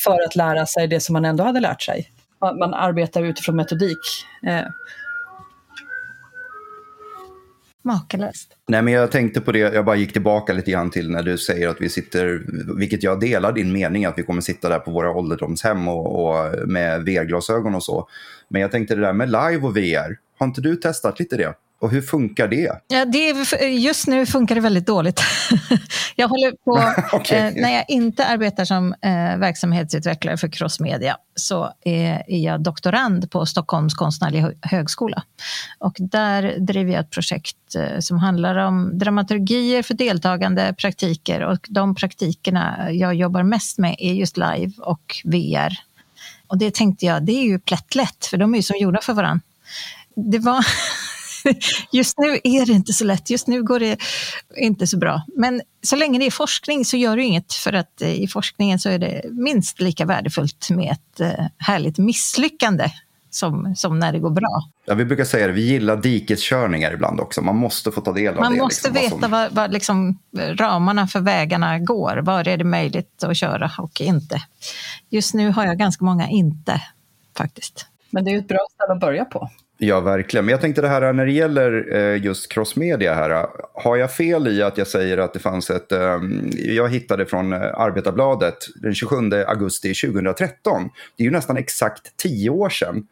[0.04, 2.10] för att lära sig det som man ändå hade lärt sig.
[2.42, 3.98] Man, man arbetar utifrån metodik.
[4.48, 4.66] Eh,
[7.82, 8.52] Makalöst.
[8.68, 11.38] Nej, men jag tänkte på det, jag bara gick tillbaka lite grann till när du
[11.38, 12.44] säger att vi sitter,
[12.78, 16.70] vilket jag delar din mening, att vi kommer sitta där på våra ålderdomshem och, och
[16.70, 18.08] med VR-glasögon och så.
[18.48, 21.54] Men jag tänkte det där med live och VR, har inte du testat lite det?
[21.82, 22.82] Och hur funkar det?
[22.88, 25.22] Ja, det är, just nu funkar det väldigt dåligt.
[26.16, 26.84] jag håller på,
[27.18, 27.38] okay.
[27.48, 33.32] eh, när jag inte arbetar som eh, verksamhetsutvecklare för Crossmedia så är, är, jag doktorand
[33.32, 35.24] på Stockholms konstnärliga högskola.
[35.80, 41.68] Och där driver jag ett projekt eh, som handlar om dramaturgier för deltagande praktiker och
[41.70, 45.78] de praktikerna jag jobbar mest med är just live och VR.
[46.48, 49.14] Och det tänkte jag, det är ju plättlätt för de är ju som gjorda för
[49.14, 49.42] varandra.
[50.16, 50.66] Det var
[51.92, 53.98] just nu är det inte så lätt, just nu går det
[54.58, 55.22] inte så bra.
[55.36, 58.80] Men så länge det är forskning så gör det inget för att eh, i forskningen
[58.80, 62.92] så är det minst lika värdefullt med ett eh, härligt misslyckande
[63.34, 64.64] som, som när det går bra.
[64.86, 67.42] Ja, vi brukar säga det, vi gillar dikeskörningar ibland också.
[67.42, 68.58] Man måste få ta del av Man det.
[68.58, 72.18] Man måste liksom, veta vad, vad liksom, ramarna för vägarna går.
[72.18, 74.42] Var är det möjligt att köra och inte?
[75.10, 76.82] Just nu har jag ganska många inte,
[77.38, 77.86] faktiskt.
[78.10, 79.50] Men det är ett bra ställe att börja på.
[79.84, 80.46] Ja, verkligen.
[80.46, 83.48] Men jag tänkte det här när det gäller eh, just crossmedia här.
[83.74, 85.92] Har jag fel i att jag säger att det fanns ett...
[85.92, 89.16] Ehm, jag hittade från eh, Arbetarbladet den 27
[89.48, 90.90] augusti 2013.
[91.18, 93.08] Det är ju nästan exakt tio år sedan.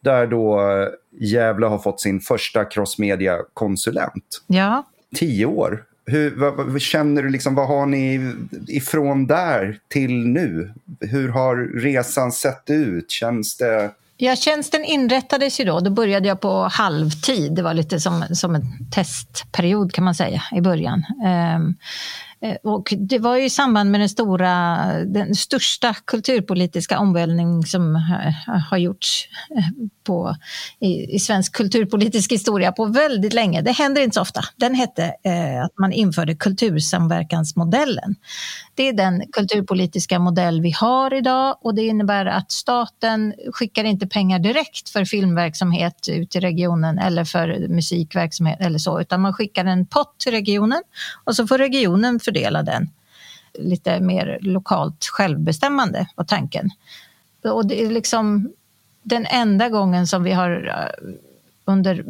[0.00, 0.88] Där då eh,
[1.20, 4.42] Gävle har fått sin första crossmedia-konsulent.
[4.46, 4.84] Ja.
[5.14, 5.84] Tio år.
[6.06, 8.34] Hur, vad, vad, känner du, liksom, vad har ni
[8.68, 10.72] ifrån där till nu?
[11.00, 13.10] Hur har resan sett ut?
[13.10, 13.90] Känns det...
[14.16, 15.80] Ja, tjänsten inrättades ju då.
[15.80, 17.54] Då började jag på halvtid.
[17.54, 21.04] Det var lite som, som en testperiod kan man säga i början.
[21.24, 21.74] Ehm,
[22.40, 28.60] Eh, och det var i samband med den stora, den största kulturpolitiska omvälvning som eh,
[28.70, 30.36] har gjorts eh, på,
[30.80, 33.62] i, i, svensk kulturpolitisk historia på väldigt länge.
[33.62, 34.40] Det händer inte så ofta.
[34.56, 38.14] Den hette eh, att man införde kultursamverkansmodellen.
[38.74, 44.06] Det är den kulturpolitiska modell vi har idag och det innebär att staten skickar inte
[44.06, 49.64] pengar direkt för filmverksamhet ut i regionen eller för musikverksamhet eller så, utan man skickar
[49.64, 50.82] en pott till regionen
[51.24, 52.90] och så får regionen för fördela den.
[53.58, 56.70] Lite mer lokalt självbestämmande var tanken.
[57.44, 58.52] Och det är liksom
[59.02, 61.14] den enda gången som vi har eh,
[61.64, 62.04] under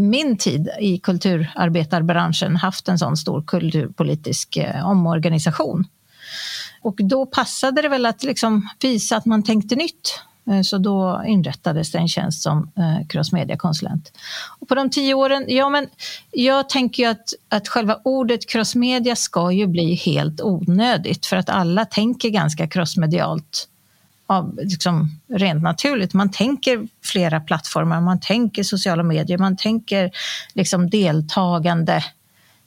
[0.00, 5.84] min tid i kulturarbetarbranschen haft en sån stor kulturpolitisk eh, omorganisation.
[6.82, 10.20] Och då passade det väl att liksom visa att man tänkte nytt.
[10.50, 14.12] Eh, så då inrättades det en tjänst som eh, crossmedia-konsulent.
[14.60, 15.86] Och på de tio åren, ja men
[16.30, 21.48] jag tänker ju att, att själva ordet crossmedia ska ju bli helt onödigt för att
[21.48, 23.68] alla tänker ganska crossmedialt
[24.26, 26.14] av, liksom, rent naturligt.
[26.14, 30.10] Man tänker flera plattformar, man tänker sociala medier, man tänker
[30.54, 32.04] liksom deltagande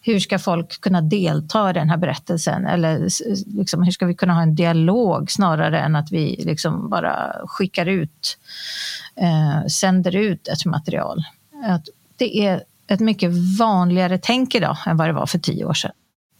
[0.06, 2.66] hur ska folk kunna delta i den här berättelsen?
[2.66, 3.00] Eller
[3.58, 7.86] liksom, hur ska vi kunna ha en dialog snarare än att vi liksom bara skickar
[7.86, 8.38] ut,
[9.16, 11.24] eh, sänder ut ett material?
[11.66, 11.86] Att
[12.18, 15.92] det är ett mycket vanligare tänk idag än vad det var för tio år sedan.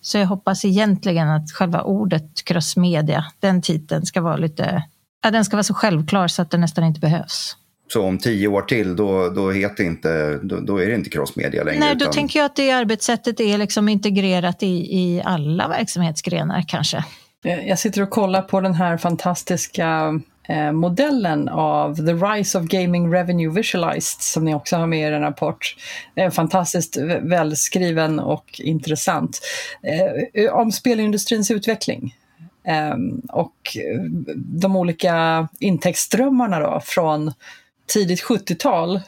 [0.02, 4.84] Så jag hoppas egentligen att själva ordet crossmedia, den titeln ska vara lite,
[5.24, 7.58] ja, den ska vara så självklar så att den nästan inte behövs.
[7.94, 11.64] Så om tio år till, då, då, heter inte, då, då är det inte crossmedia
[11.64, 11.80] längre?
[11.80, 12.14] Nej, då utan...
[12.14, 17.04] tänker jag att det arbetssättet är liksom integrerat i, i alla verksamhetsgrenar kanske.
[17.44, 23.14] Jag sitter och kollar på den här fantastiska eh, modellen av The Rise of Gaming
[23.14, 25.76] Revenue Visualized som ni också har med i er rapport.
[26.16, 29.40] Eh, fantastiskt välskriven och intressant.
[30.34, 32.16] Eh, om spelindustrins utveckling.
[32.66, 33.78] Ehm, och
[34.36, 37.32] de olika intäktsströmmarna då från
[37.94, 39.00] tidigt 70-tal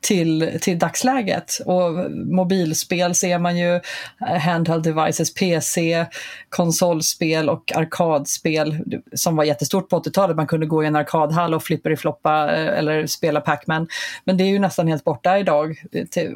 [0.00, 1.58] till, till dagsläget.
[1.66, 6.06] Och mobilspel ser man ju, eh, handheld devices, PC,
[6.48, 10.36] konsolspel och arkadspel som var jättestort på 80-talet.
[10.36, 13.88] Man kunde gå i en arkadhall och flipper-floppa eh, eller spela Pac-Man.
[14.24, 15.82] Men det är ju nästan helt borta idag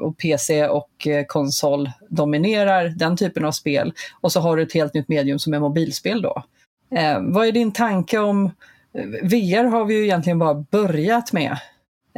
[0.00, 3.92] och PC och eh, konsol dominerar den typen av spel.
[4.20, 6.42] Och så har du ett helt nytt medium som är mobilspel då.
[6.96, 8.50] Eh, vad är din tanke om
[9.22, 11.58] VR har vi ju egentligen bara börjat med.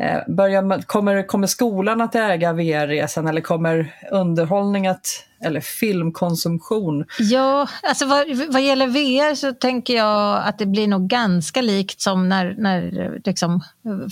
[0.00, 7.04] Eh, börjar, kommer, kommer skolan att äga VR-resan eller kommer underhållning att, eller filmkonsumtion?
[7.18, 12.00] Ja, alltså vad, vad gäller VR så tänker jag att det blir nog ganska likt
[12.00, 13.61] som när, när liksom,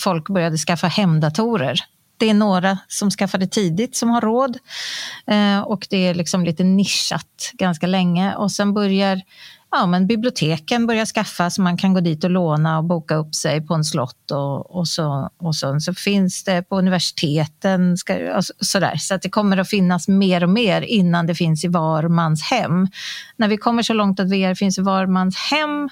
[0.01, 1.81] folk började skaffa hemdatorer.
[2.17, 4.59] Det är några som skaffade tidigt som har råd
[5.27, 9.21] eh, och det är liksom lite nischat ganska länge och sen börjar
[9.75, 13.35] ja, men biblioteken börjar skaffa så man kan gå dit och låna och boka upp
[13.35, 18.33] sig på en slott och, och, så, och så, så finns det på universiteten ska,
[18.33, 18.97] alltså, och så, där.
[18.97, 22.43] Så att det kommer att finnas mer och mer innan det finns i var mans
[22.43, 22.87] hem.
[23.37, 25.89] När vi kommer så långt att VR finns i var mans hem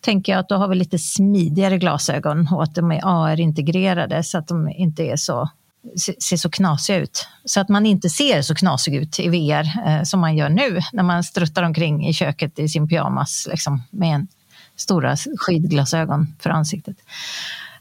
[0.00, 4.38] tänker jag att då har vi lite smidigare glasögon och att de är AR-integrerade så
[4.38, 5.48] att de inte är så
[5.96, 7.28] ser så knasiga ut.
[7.44, 10.80] Så att man inte ser så knasig ut i VR eh, som man gör nu
[10.92, 14.28] när man struttar omkring i köket i sin pyjamas liksom, med en
[14.76, 16.96] stora skidglasögon för ansiktet.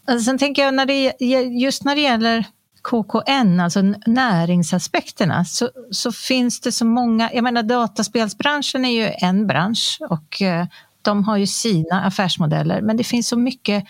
[0.06, 1.14] Alltså, sen tänker jag, när det,
[1.60, 2.45] just när det gäller
[2.82, 7.34] KKN, alltså näringsaspekterna, så, så finns det så många...
[7.34, 10.66] Jag menar dataspelsbranschen är ju en bransch och eh,
[11.02, 13.84] de har ju sina affärsmodeller, men det finns så mycket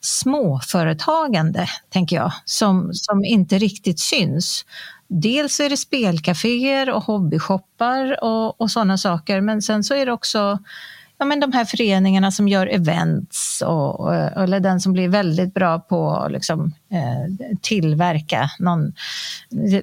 [0.00, 4.64] småföretagande, tänker jag, som, som inte riktigt syns.
[5.08, 10.12] Dels är det spelcaféer och hobbyshoppar och, och sådana saker, men sen så är det
[10.12, 10.58] också
[11.18, 15.78] ja, men de här föreningarna som gör events och, eller den som blir väldigt bra
[15.78, 18.92] på att liksom, eh, tillverka någon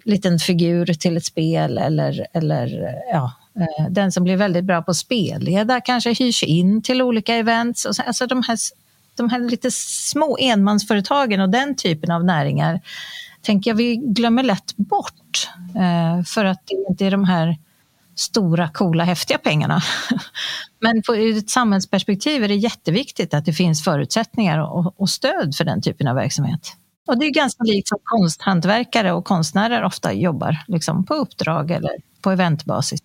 [0.03, 4.91] liten figur till ett spel eller, eller ja, Eh, den som blir väldigt bra på
[4.91, 7.85] att spelleda kanske hyrs in till olika events.
[7.85, 8.57] Och så, alltså de här,
[9.15, 12.81] de här lite små enmansföretagen och den typen av näringar
[13.41, 17.57] tänker jag vi glömmer lätt bort eh, för att det inte är de här
[18.15, 19.81] stora, coola, häftiga pengarna.
[20.79, 25.55] Men på, ur ett samhällsperspektiv är det jätteviktigt att det finns förutsättningar och, och stöd
[25.55, 26.73] för den typen av verksamhet.
[27.07, 31.91] Och det är ganska likt som konsthantverkare och konstnärer ofta jobbar, liksom på uppdrag eller
[32.21, 32.99] på eventbasis.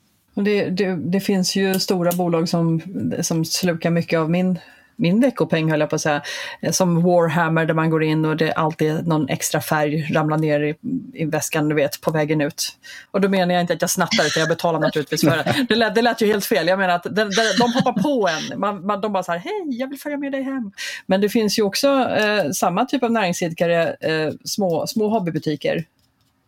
[0.45, 2.81] Det, det, det, finns ju stora bolag som,
[3.21, 4.59] som slukar mycket av min
[5.01, 6.23] min veckopeng höll jag på att säga,
[6.71, 10.61] som Warhammer där man går in och det alltid är någon extra färg ramlar ner
[10.61, 10.75] i,
[11.15, 12.77] i väskan du vet, på vägen ut.
[13.11, 15.67] Och då menar jag inte att jag snattar utan jag betalar naturligtvis för det.
[15.69, 16.67] Det lät, det lät ju helt fel.
[16.67, 18.61] Jag menar att de, de, de hoppar på en.
[18.61, 20.73] Man, man, de bara så här, hej, jag vill följa med dig hem.
[21.07, 25.85] Men det finns ju också eh, samma typ av näringsidkare, eh, små, små hobbybutiker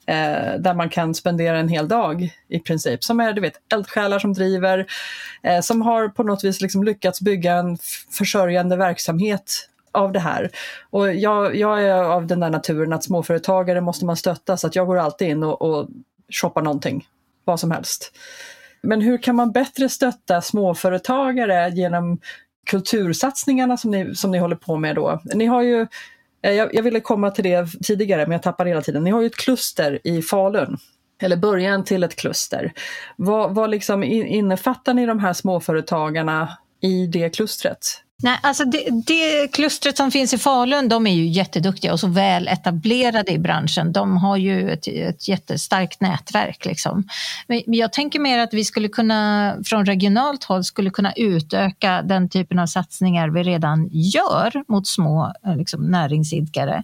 [0.06, 3.04] eh, där man kan spendera en hel dag i princip.
[3.04, 4.86] Som är du vet, eldsjälar som driver,
[5.42, 7.78] eh, som har på något vis liksom lyckats bygga en
[8.10, 10.50] försörjande verksamhet av det här.
[10.90, 14.76] Och jag, jag, är av den där naturen att småföretagare måste man stötta så att
[14.76, 15.88] jag går alltid in och, och
[16.32, 17.06] shoppar någonting,
[17.44, 18.12] vad som helst.
[18.82, 22.18] Men hur kan man bättre stötta småföretagare genom
[22.66, 25.20] kultursatsningarna som ni, som ni håller på med då?
[25.34, 25.86] Ni har ju
[26.42, 29.04] Eh, jag, jag ville komma till det tidigare men jag tappar hela tiden.
[29.04, 30.78] Ni har ju ett kluster i Falun
[31.22, 32.72] eller början till ett kluster.
[33.16, 38.01] Vad, vad liksom innefattar ni de här småföretagarna i det klustret?
[38.22, 42.06] Nej, alltså det, det, klustret som finns i Falun, de är ju jätteduktiga och så
[42.06, 43.92] väl etablerade i branschen.
[43.92, 46.64] De har ju ett, ett jättestarkt nätverk.
[46.64, 47.04] Liksom.
[47.46, 52.28] Men jag tänker mer att vi skulle kunna, från regionalt håll, skulle kunna utöka den
[52.28, 56.82] typen av satsningar vi redan gör mot små eh, liksom, näringsidkare.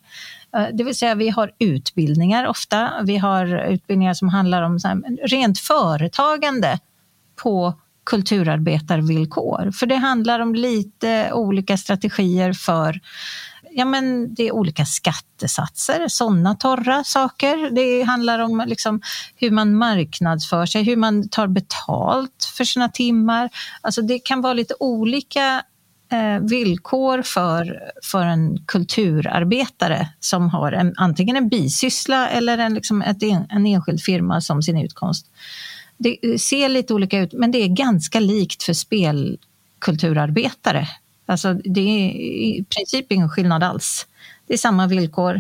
[0.57, 2.91] Eh, det vill säga vi har utbildningar ofta.
[3.05, 6.79] Vi har utbildningar som handlar om här, rent företagande
[7.43, 7.75] på
[8.09, 9.71] kulturarbetarvillkor.
[9.71, 13.01] För det handlar om lite olika strategier för
[13.71, 17.71] Ja, men det är olika skattesatser, sådana torra saker.
[17.71, 19.01] Det handlar om liksom
[19.37, 23.51] hur man marknadsför sig, hur man tar betalt för sina timmar.
[23.81, 25.63] Alltså det kan vara lite olika
[26.13, 33.03] eh, villkor för, för en kulturarbetare som har en, antingen en bisyssla eller en, liksom
[33.03, 35.27] ett, en enskild firma som sin utkomst.
[35.99, 40.89] Det eh, ser lite olika ut, men det är ganska likt för spelkulturarbetare.
[41.27, 44.07] Alltså det är i princip ingen skillnad alls.
[44.47, 45.35] Det är samma villkor.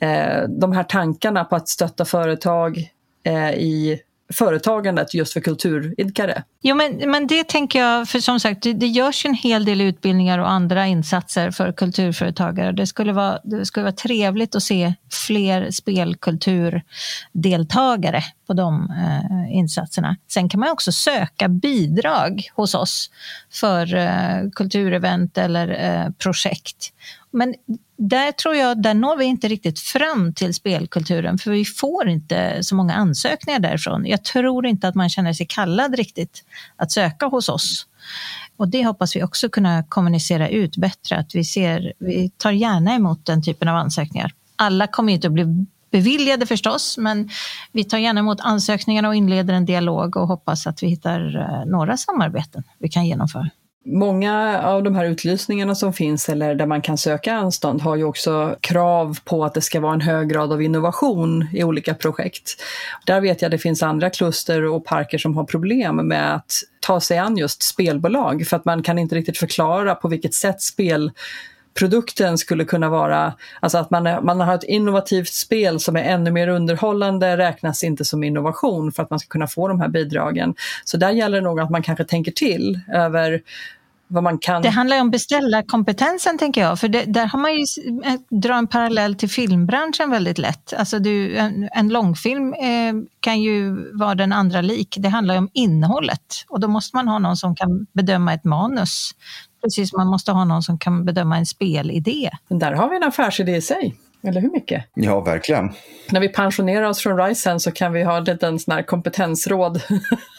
[0.00, 2.90] Eh, de här tankarna på att stötta företag
[3.24, 4.00] eh, i
[4.32, 6.42] företagandet just för kulturidkare.
[6.62, 9.80] Jo, men, men det tänker jag, för som sagt, det, det görs en hel del
[9.80, 12.72] utbildningar och andra insatser för kulturföretagare.
[12.72, 14.94] Det skulle vara, det skulle vara trevligt att se
[15.26, 20.16] fler spelkulturdeltagare på de eh, insatserna.
[20.28, 23.10] Sen kan man också söka bidrag hos oss
[23.52, 26.92] för eh, kulturevent eller eh, projekt.
[27.30, 27.54] Men
[27.96, 32.58] där tror jag, där når vi inte riktigt fram till spelkulturen för vi får inte
[32.62, 34.06] så många ansökningar därifrån.
[34.06, 36.44] Jag tror inte att man känner sig kallad riktigt
[36.76, 37.86] att söka hos oss.
[38.56, 42.94] Och det hoppas vi också kunna kommunicera ut bättre, att vi, ser, vi tar gärna
[42.94, 44.32] emot den typen av ansökningar.
[44.56, 47.28] Alla kommer inte att bli beviljade förstås, men
[47.72, 51.70] vi tar gärna emot ansökningarna och inleder en dialog och hoppas att vi hittar eh,
[51.70, 53.50] några samarbeten vi kan genomföra.
[53.86, 58.04] Många av de här utlysningarna som finns eller där man kan söka anstånd har ju
[58.04, 62.62] också krav på att det ska vara en hög grad av innovation i olika projekt.
[63.06, 66.52] Där vet jag att det finns andra kluster och parker som har problem med att
[66.80, 70.62] ta sig an just spelbolag för att man kan inte riktigt förklara på vilket sätt
[70.62, 71.12] spel
[71.74, 76.30] produkten skulle kunna vara, alltså att man, man har ett innovativt spel som är ännu
[76.30, 80.54] mer underhållande räknas inte som innovation för att man ska kunna få de här bidragen.
[80.84, 83.42] Så där gäller det nog att man kanske tänker till över
[84.08, 84.62] vad man kan.
[84.62, 87.64] Det handlar ju om beställarkompetensen tänker jag, för det, där har man ju,
[88.04, 90.74] eh, dra en parallell till filmbranschen väldigt lätt.
[90.76, 95.38] Alltså du, en, en långfilm eh, kan ju vara den andra lik, det handlar ju
[95.38, 99.10] om innehållet och då måste man ha någon som kan bedöma ett manus.
[99.62, 102.30] Precis som man måste ha någon som kan bedöma en spelidé.
[102.48, 103.94] Men där har vi en affärsidé i sig.
[104.26, 104.84] Eller hur mycket?
[104.94, 105.72] Ja, verkligen.
[106.10, 109.80] När vi pensionerar oss från Ryzen så kan vi ha en liten sån här kompetensråd.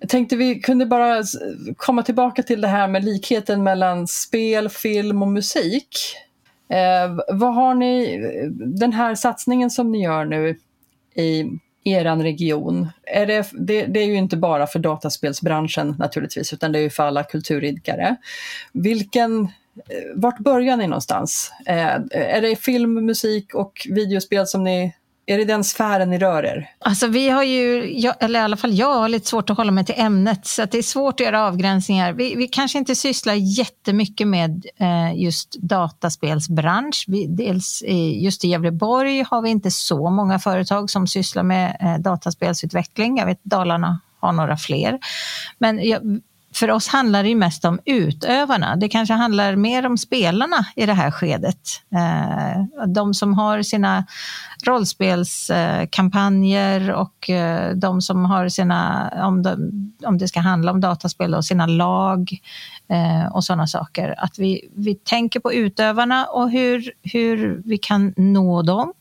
[0.00, 1.22] Jag tänkte vi kunde bara
[1.76, 6.16] komma tillbaka till det här med likheten mellan spel, film och musik.
[6.68, 8.18] Eh, vad har ni,
[8.52, 10.58] den här satsningen som ni gör nu
[11.14, 11.44] i
[11.84, 16.78] er region, är det, det, det, är ju inte bara för dataspelsbranschen naturligtvis, utan det
[16.78, 18.16] är ju för alla kulturidkare.
[18.72, 19.48] Vilken, eh,
[20.14, 21.52] vart börjar ni någonstans?
[21.66, 24.94] Eh, är det film, musik och videospel som ni
[25.26, 26.70] är det den sfären ni rör er?
[26.78, 27.82] Alltså vi har ju,
[28.20, 30.78] eller i alla fall jag har lite svårt att hålla mig till ämnet så det
[30.78, 32.12] är svårt att göra avgränsningar.
[32.12, 37.04] Vi, vi kanske inte sysslar jättemycket med eh, just dataspelsbransch.
[37.08, 41.76] Vi, dels i, just i Gävleborg har vi inte så många företag som sysslar med
[41.80, 43.18] eh, dataspelsutveckling.
[43.18, 44.98] Jag vet Dalarna har några fler.
[45.58, 46.20] Men jag,
[46.54, 48.76] för oss handlar det ju mest om utövarna.
[48.76, 51.82] Det kanske handlar mer om spelarna i det här skedet.
[51.94, 54.06] Eh, de som har sina
[54.66, 59.70] rollspelskampanjer och eh, de som har sina, om, de,
[60.04, 62.38] om det ska handla om dataspel, och sina lag
[62.88, 64.14] eh, och sådana saker.
[64.18, 68.92] Att vi, vi tänker på utövarna och hur, hur vi kan nå dem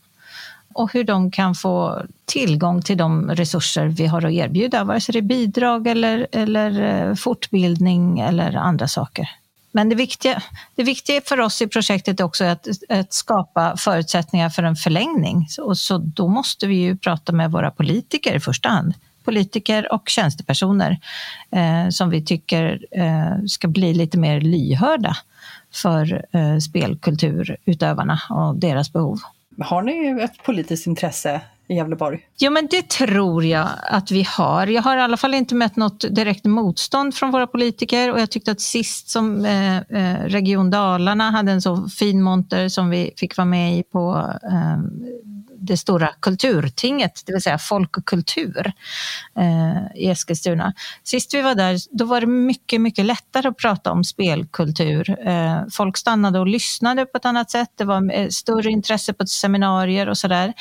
[0.73, 5.13] och hur de kan få tillgång till de resurser vi har att erbjuda, vare sig
[5.13, 9.29] det är bidrag eller, eller eh, fortbildning eller andra saker.
[9.75, 10.41] Men det viktiga,
[10.75, 15.45] det viktiga för oss i projektet är också att, att skapa förutsättningar för en förlängning.
[15.49, 18.93] Så, så då måste vi ju prata med våra politiker i första hand.
[19.23, 20.99] Politiker och tjänstepersoner
[21.51, 25.17] eh, som vi tycker eh, ska bli lite mer lyhörda
[25.73, 29.19] för eh, spelkulturutövarna och deras behov.
[29.59, 32.19] Har ni ett politiskt intresse i Gävleborg?
[32.37, 34.67] Jo, men det tror jag att vi har.
[34.67, 38.31] Jag har i alla fall inte mött något direkt motstånd från våra politiker och jag
[38.31, 43.11] tyckte att sist som eh, eh Region Dalarna hade en så fin monter som vi
[43.17, 44.77] fick vara med i på eh,
[45.65, 48.73] det stora kulturtinget, det vill säga folk och kultur
[49.37, 50.73] eh, i Eskilstuna.
[51.03, 55.27] Sist vi var där, då var det mycket, mycket lättare att prata om spelkultur.
[55.27, 57.69] Eh, folk stannade och lyssnade på ett annat sätt.
[57.75, 60.53] Det var eh, större intresse på seminarier och sådär.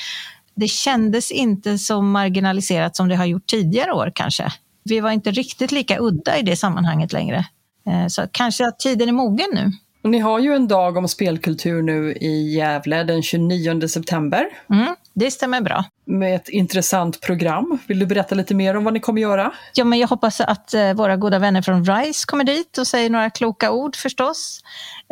[0.55, 4.53] Det kändes inte så marginaliserat som det har gjort tidigare år kanske.
[4.85, 7.47] Vi var inte riktigt lika udda i det sammanhanget längre.
[7.87, 9.73] Eh, så kanske att tiden är mogen nu.
[10.03, 14.49] Och ni har ju en dag om spelkultur nu i Gävle den 29 september.
[14.71, 15.85] Mm, det stämmer bra.
[16.05, 17.79] Med ett intressant program.
[17.87, 19.53] Vill du berätta lite mer om vad ni kommer göra?
[19.75, 23.11] Ja, men jag hoppas att eh, våra goda vänner från RISE kommer dit och säger
[23.11, 24.61] några kloka ord förstås.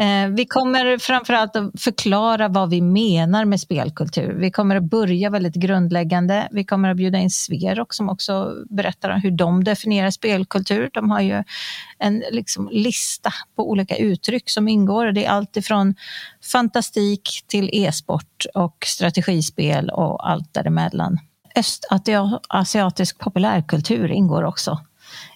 [0.01, 4.33] Eh, vi kommer framförallt att förklara vad vi menar med spelkultur.
[4.33, 6.49] Vi kommer att börja väldigt grundläggande.
[6.51, 10.91] Vi kommer att bjuda in Sverok som också berättar hur de definierar spelkultur.
[10.93, 11.45] De har ju
[11.99, 15.07] en liksom, lista på olika uttryck som ingår.
[15.07, 15.95] Det är allt ifrån
[16.53, 21.19] fantastik till e-sport och strategispel och allt däremellan.
[21.57, 24.81] Östasiatisk populärkultur ingår också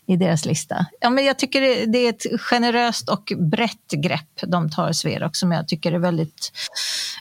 [0.06, 0.86] i deras lista.
[1.00, 5.52] Ja, men jag tycker det, är ett generöst och brett grepp de tar, Sverok, som
[5.52, 6.52] jag tycker är väldigt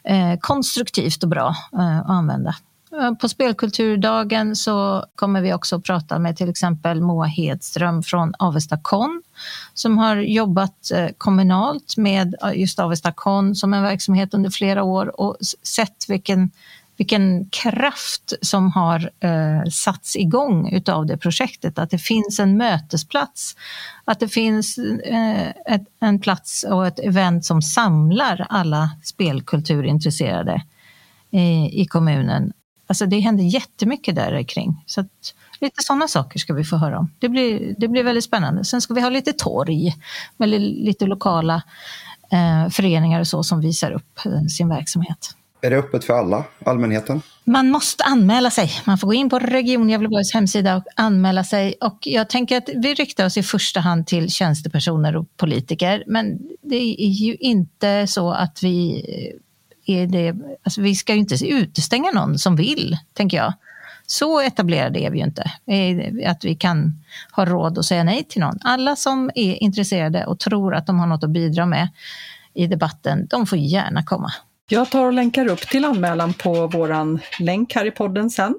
[0.04, 2.56] eh, konstruktivt och bra eh, att använda.
[3.02, 8.34] Eh, på spelkulturdagen så kommer vi också att prata med till exempel Moa Hedström från
[8.40, 9.24] Avesta Kon
[9.74, 14.84] som har jobbat eh, kommunalt med eh, just Avesta Kon som en verksamhet under flera
[14.84, 16.52] år och sett vilken,
[17.04, 21.80] vilken kraft som har eh, satts igång utav det projektet.
[21.80, 23.56] Att det finns en mötesplats,
[24.06, 30.64] att det finns eh, ett, en plats och ett event som samlar alla spelkulturintresserade
[31.32, 32.54] i, i kommunen
[32.88, 34.84] Alltså det händer jättemycket där kring.
[34.86, 37.10] Så att, lite sådana saker ska vi få höra om.
[37.20, 38.66] Det blir, det blir väldigt spännande.
[38.66, 39.96] Sen ska vi ha lite torg
[40.38, 41.64] med lite lokala
[42.32, 45.36] eh, föreningar och så som visar upp eh, sin verksamhet.
[45.64, 47.22] Är det öppet för alla, allmänheten?
[47.44, 48.72] Man måste anmäla sig.
[48.86, 51.76] Man får gå in på Region Gävleborgs hemsida och anmäla sig.
[51.82, 56.04] Och jag tänker att vi riktar oss i första hand till tjänstepersoner och politiker.
[56.08, 59.06] Men det är ju inte så att vi
[59.86, 63.54] är det, alltså vi ska ju inte utestänga någon som vill, tänker jag.
[64.06, 65.52] Så etablerade är vi ju inte,
[66.28, 68.60] att vi kan ha råd att säga nej till någon.
[68.62, 71.88] Alla som är intresserade och tror att de har något att bidra med
[72.54, 74.32] i debatten, de får gärna komma.
[74.74, 78.56] Jag tar och länkar upp till anmälan på våran länk här i podden sen.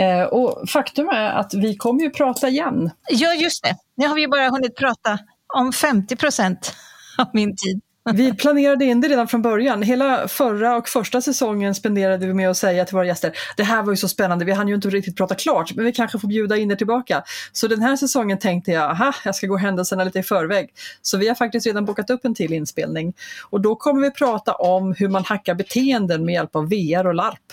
[0.00, 2.90] Eh, och faktum är att vi kommer ju prata igen.
[3.10, 3.76] Ja, just det.
[3.96, 5.18] Nu har vi bara hunnit prata
[5.54, 6.74] om 50 procent
[7.18, 7.80] av min tid.
[8.12, 9.82] Vi planerade in det redan från början.
[9.82, 13.82] Hela förra och första säsongen spenderade vi med att säga till våra gäster, det här
[13.82, 16.28] var ju så spännande, vi hann ju inte riktigt prata klart, men vi kanske får
[16.28, 17.22] bjuda in er tillbaka.
[17.52, 20.70] Så den här säsongen tänkte jag, aha, jag ska gå händelserna lite i förväg.
[21.02, 23.14] Så vi har faktiskt redan bokat upp en till inspelning.
[23.50, 27.14] Och då kommer vi prata om hur man hackar beteenden med hjälp av VR och
[27.14, 27.52] LARP.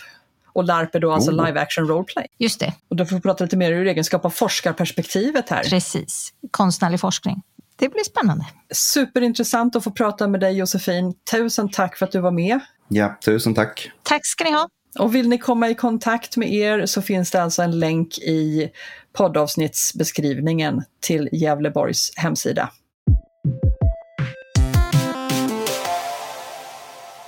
[0.53, 1.45] Och LARP är då alltså oh.
[1.45, 2.27] live action roleplay.
[2.37, 2.73] Just det.
[2.89, 5.63] Och då får vi prata lite mer ur egenskap av forskarperspektivet här.
[5.63, 7.41] Precis, konstnärlig forskning
[7.81, 8.45] det blir spännande.
[8.71, 11.13] Superintressant att få prata med dig Josefin.
[11.31, 12.59] Tusen tack för att du var med.
[12.87, 13.91] Ja, tusen tack.
[14.03, 14.67] Tack ska ni ha.
[14.99, 18.71] Och vill ni komma i kontakt med er så finns det alltså en länk i
[19.13, 22.69] poddavsnittsbeskrivningen till Gävleborgs hemsida.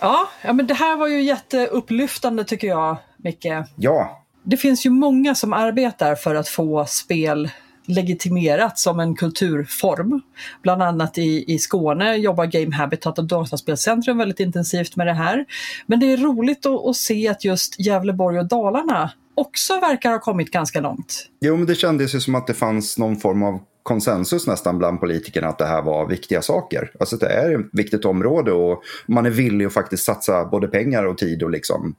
[0.02, 3.48] Ja, ja, men det här var ju jätteupplyftande tycker jag, Micke.
[3.76, 4.24] Ja.
[4.44, 7.50] Det finns ju många som arbetar för att få spel
[7.86, 10.22] legitimerat som en kulturform.
[10.62, 15.46] Bland annat i, i Skåne jobbar Game Habitat och Dataspelscentrum väldigt intensivt med det här.
[15.86, 20.20] Men det är roligt att, att se att just Gävleborg och Dalarna också verkar ha
[20.20, 21.30] kommit ganska långt.
[21.42, 25.00] Jo, men det kändes ju som att det fanns någon form av konsensus nästan bland
[25.00, 26.92] politikerna att det här var viktiga saker.
[27.00, 31.06] Alltså det är ett viktigt område och man är villig att faktiskt satsa både pengar
[31.06, 31.96] och tid och liksom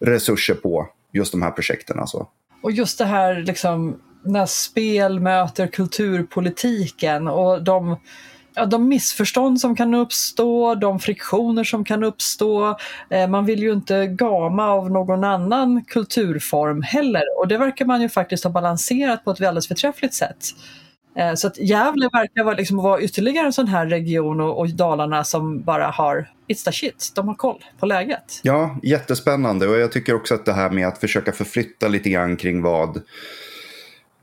[0.00, 1.98] resurser på just de här projekten.
[1.98, 2.26] Alltså.
[2.62, 3.96] Och just det här liksom
[4.28, 7.96] när spel möter kulturpolitiken och de,
[8.54, 12.78] ja, de missförstånd som kan uppstå, de friktioner som kan uppstå.
[13.10, 18.02] Eh, man vill ju inte gama av någon annan kulturform heller och det verkar man
[18.02, 20.46] ju faktiskt ha balanserat på ett väldigt förträffligt sätt.
[21.18, 24.68] Eh, så att Gävle verkar vara, liksom, vara ytterligare en sån här region och, och
[24.68, 28.40] Dalarna som bara har It's the shit, de har koll på läget.
[28.42, 32.36] Ja, jättespännande och jag tycker också att det här med att försöka förflytta lite grann
[32.36, 33.02] kring vad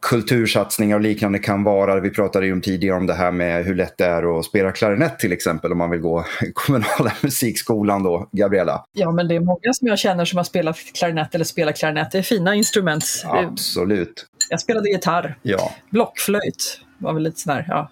[0.03, 1.99] kultursatsningar och liknande kan vara.
[1.99, 4.71] Vi pratade ju om tidigare om det här med hur lätt det är att spela
[4.71, 8.85] klarinett till exempel om man vill gå kommunala musikskolan då, Gabriella.
[8.93, 12.11] Ja, men det är många som jag känner som har spelat klarinett eller spelar klarinett.
[12.11, 13.05] Det är fina instrument.
[13.25, 14.25] Absolut.
[14.49, 15.37] Jag spelade gitarr.
[15.41, 15.73] Ja.
[15.89, 17.89] Blockflöjt var väl lite sådär, ja.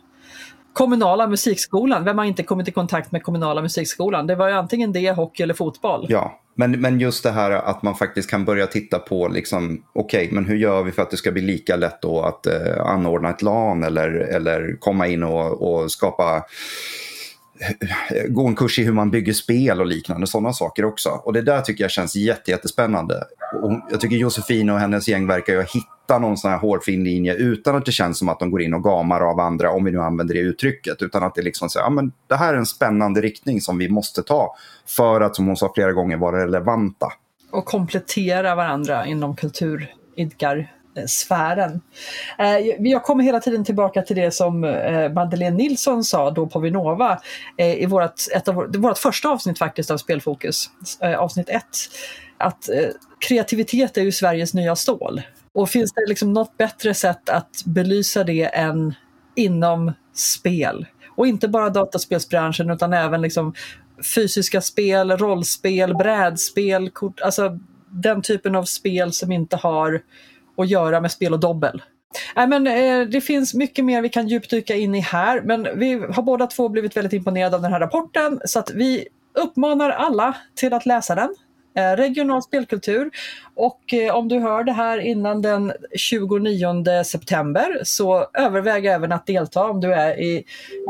[0.73, 4.27] Kommunala musikskolan, vem har inte kommit i kontakt med kommunala musikskolan?
[4.27, 6.05] Det var ju antingen det, hockey eller fotboll.
[6.09, 10.25] Ja, men, men just det här att man faktiskt kan börja titta på, liksom, okej,
[10.25, 12.81] okay, men hur gör vi för att det ska bli lika lätt då att eh,
[12.85, 16.43] anordna ett LAN eller, eller komma in och, och skapa
[17.61, 21.09] Eh, gå en kurs i hur man bygger spel och liknande sådana saker också.
[21.09, 23.23] Och det där tycker jag känns jättespännande.
[23.61, 27.03] Och jag tycker Josefin och hennes gäng verkar ju ha hittat någon sån här hårfin
[27.03, 29.83] linje utan att det känns som att de går in och gamar av andra, om
[29.83, 31.01] vi nu använder det uttrycket.
[31.01, 33.89] Utan att det liksom säger, ja men det här är en spännande riktning som vi
[33.89, 34.55] måste ta
[34.87, 37.07] för att, som hon sa flera gånger, vara relevanta.
[37.51, 40.71] Och komplettera varandra inom kulturidkar
[41.07, 41.81] sfären.
[42.39, 46.59] Eh, jag kommer hela tiden tillbaka till det som eh, Madeleine Nilsson sa då på
[46.59, 47.19] Vinnova
[47.57, 50.69] eh, i vårt, ett av vårt första avsnitt faktiskt av Spelfokus,
[51.17, 51.63] avsnitt 1.
[52.37, 52.69] Att
[53.27, 55.21] kreativitet är ju Sveriges nya stål.
[55.53, 58.95] Och finns det liksom något bättre sätt att belysa det än
[59.35, 60.85] inom spel?
[61.15, 63.53] Och inte bara dataspelsbranschen utan även liksom
[64.15, 67.59] fysiska spel, rollspel, brädspel, kort, alltså
[67.91, 70.01] den typen av spel som inte har
[70.61, 71.81] att göra med spel och dobbel.
[72.35, 75.93] Nej, men, eh, det finns mycket mer vi kan djupdyka in i här, men vi
[75.93, 79.07] har båda två blivit väldigt imponerade av den här rapporten så att vi
[79.43, 81.35] uppmanar alla till att läsa den.
[81.77, 83.09] Eh, regional spelkultur.
[83.55, 89.25] Och eh, om du hör det här innan den 29 september så överväg även att
[89.27, 90.43] delta om du är i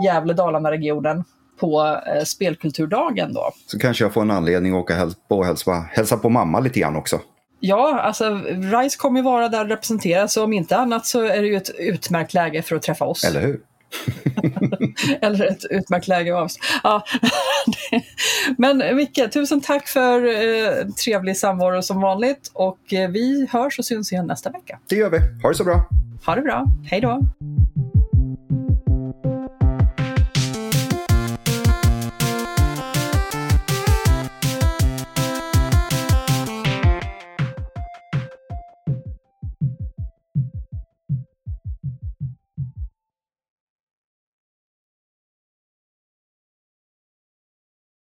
[0.06, 1.24] Gävle-Dalarna-regionen
[1.60, 3.52] på eh, spelkulturdagen då.
[3.68, 6.80] Så kanske jag får en anledning att åka häl- på hälsa, hälsa på mamma lite
[6.80, 7.20] grann också.
[7.64, 11.42] Ja, alltså RISE kommer ju vara där och representera så om inte annat så är
[11.42, 13.24] det ju ett utmärkt läge för att träffa oss.
[13.24, 13.60] Eller hur?
[15.22, 16.60] Eller ett utmärkt läge av oss.
[16.84, 17.06] Ja.
[18.58, 23.86] Men Micke, tusen tack för eh, trevlig samvaro som vanligt och eh, vi hörs och
[23.86, 24.80] syns igen nästa vecka.
[24.90, 25.20] Det gör vi.
[25.44, 25.90] Ha det så bra.
[26.26, 27.20] Ha det bra, hej då!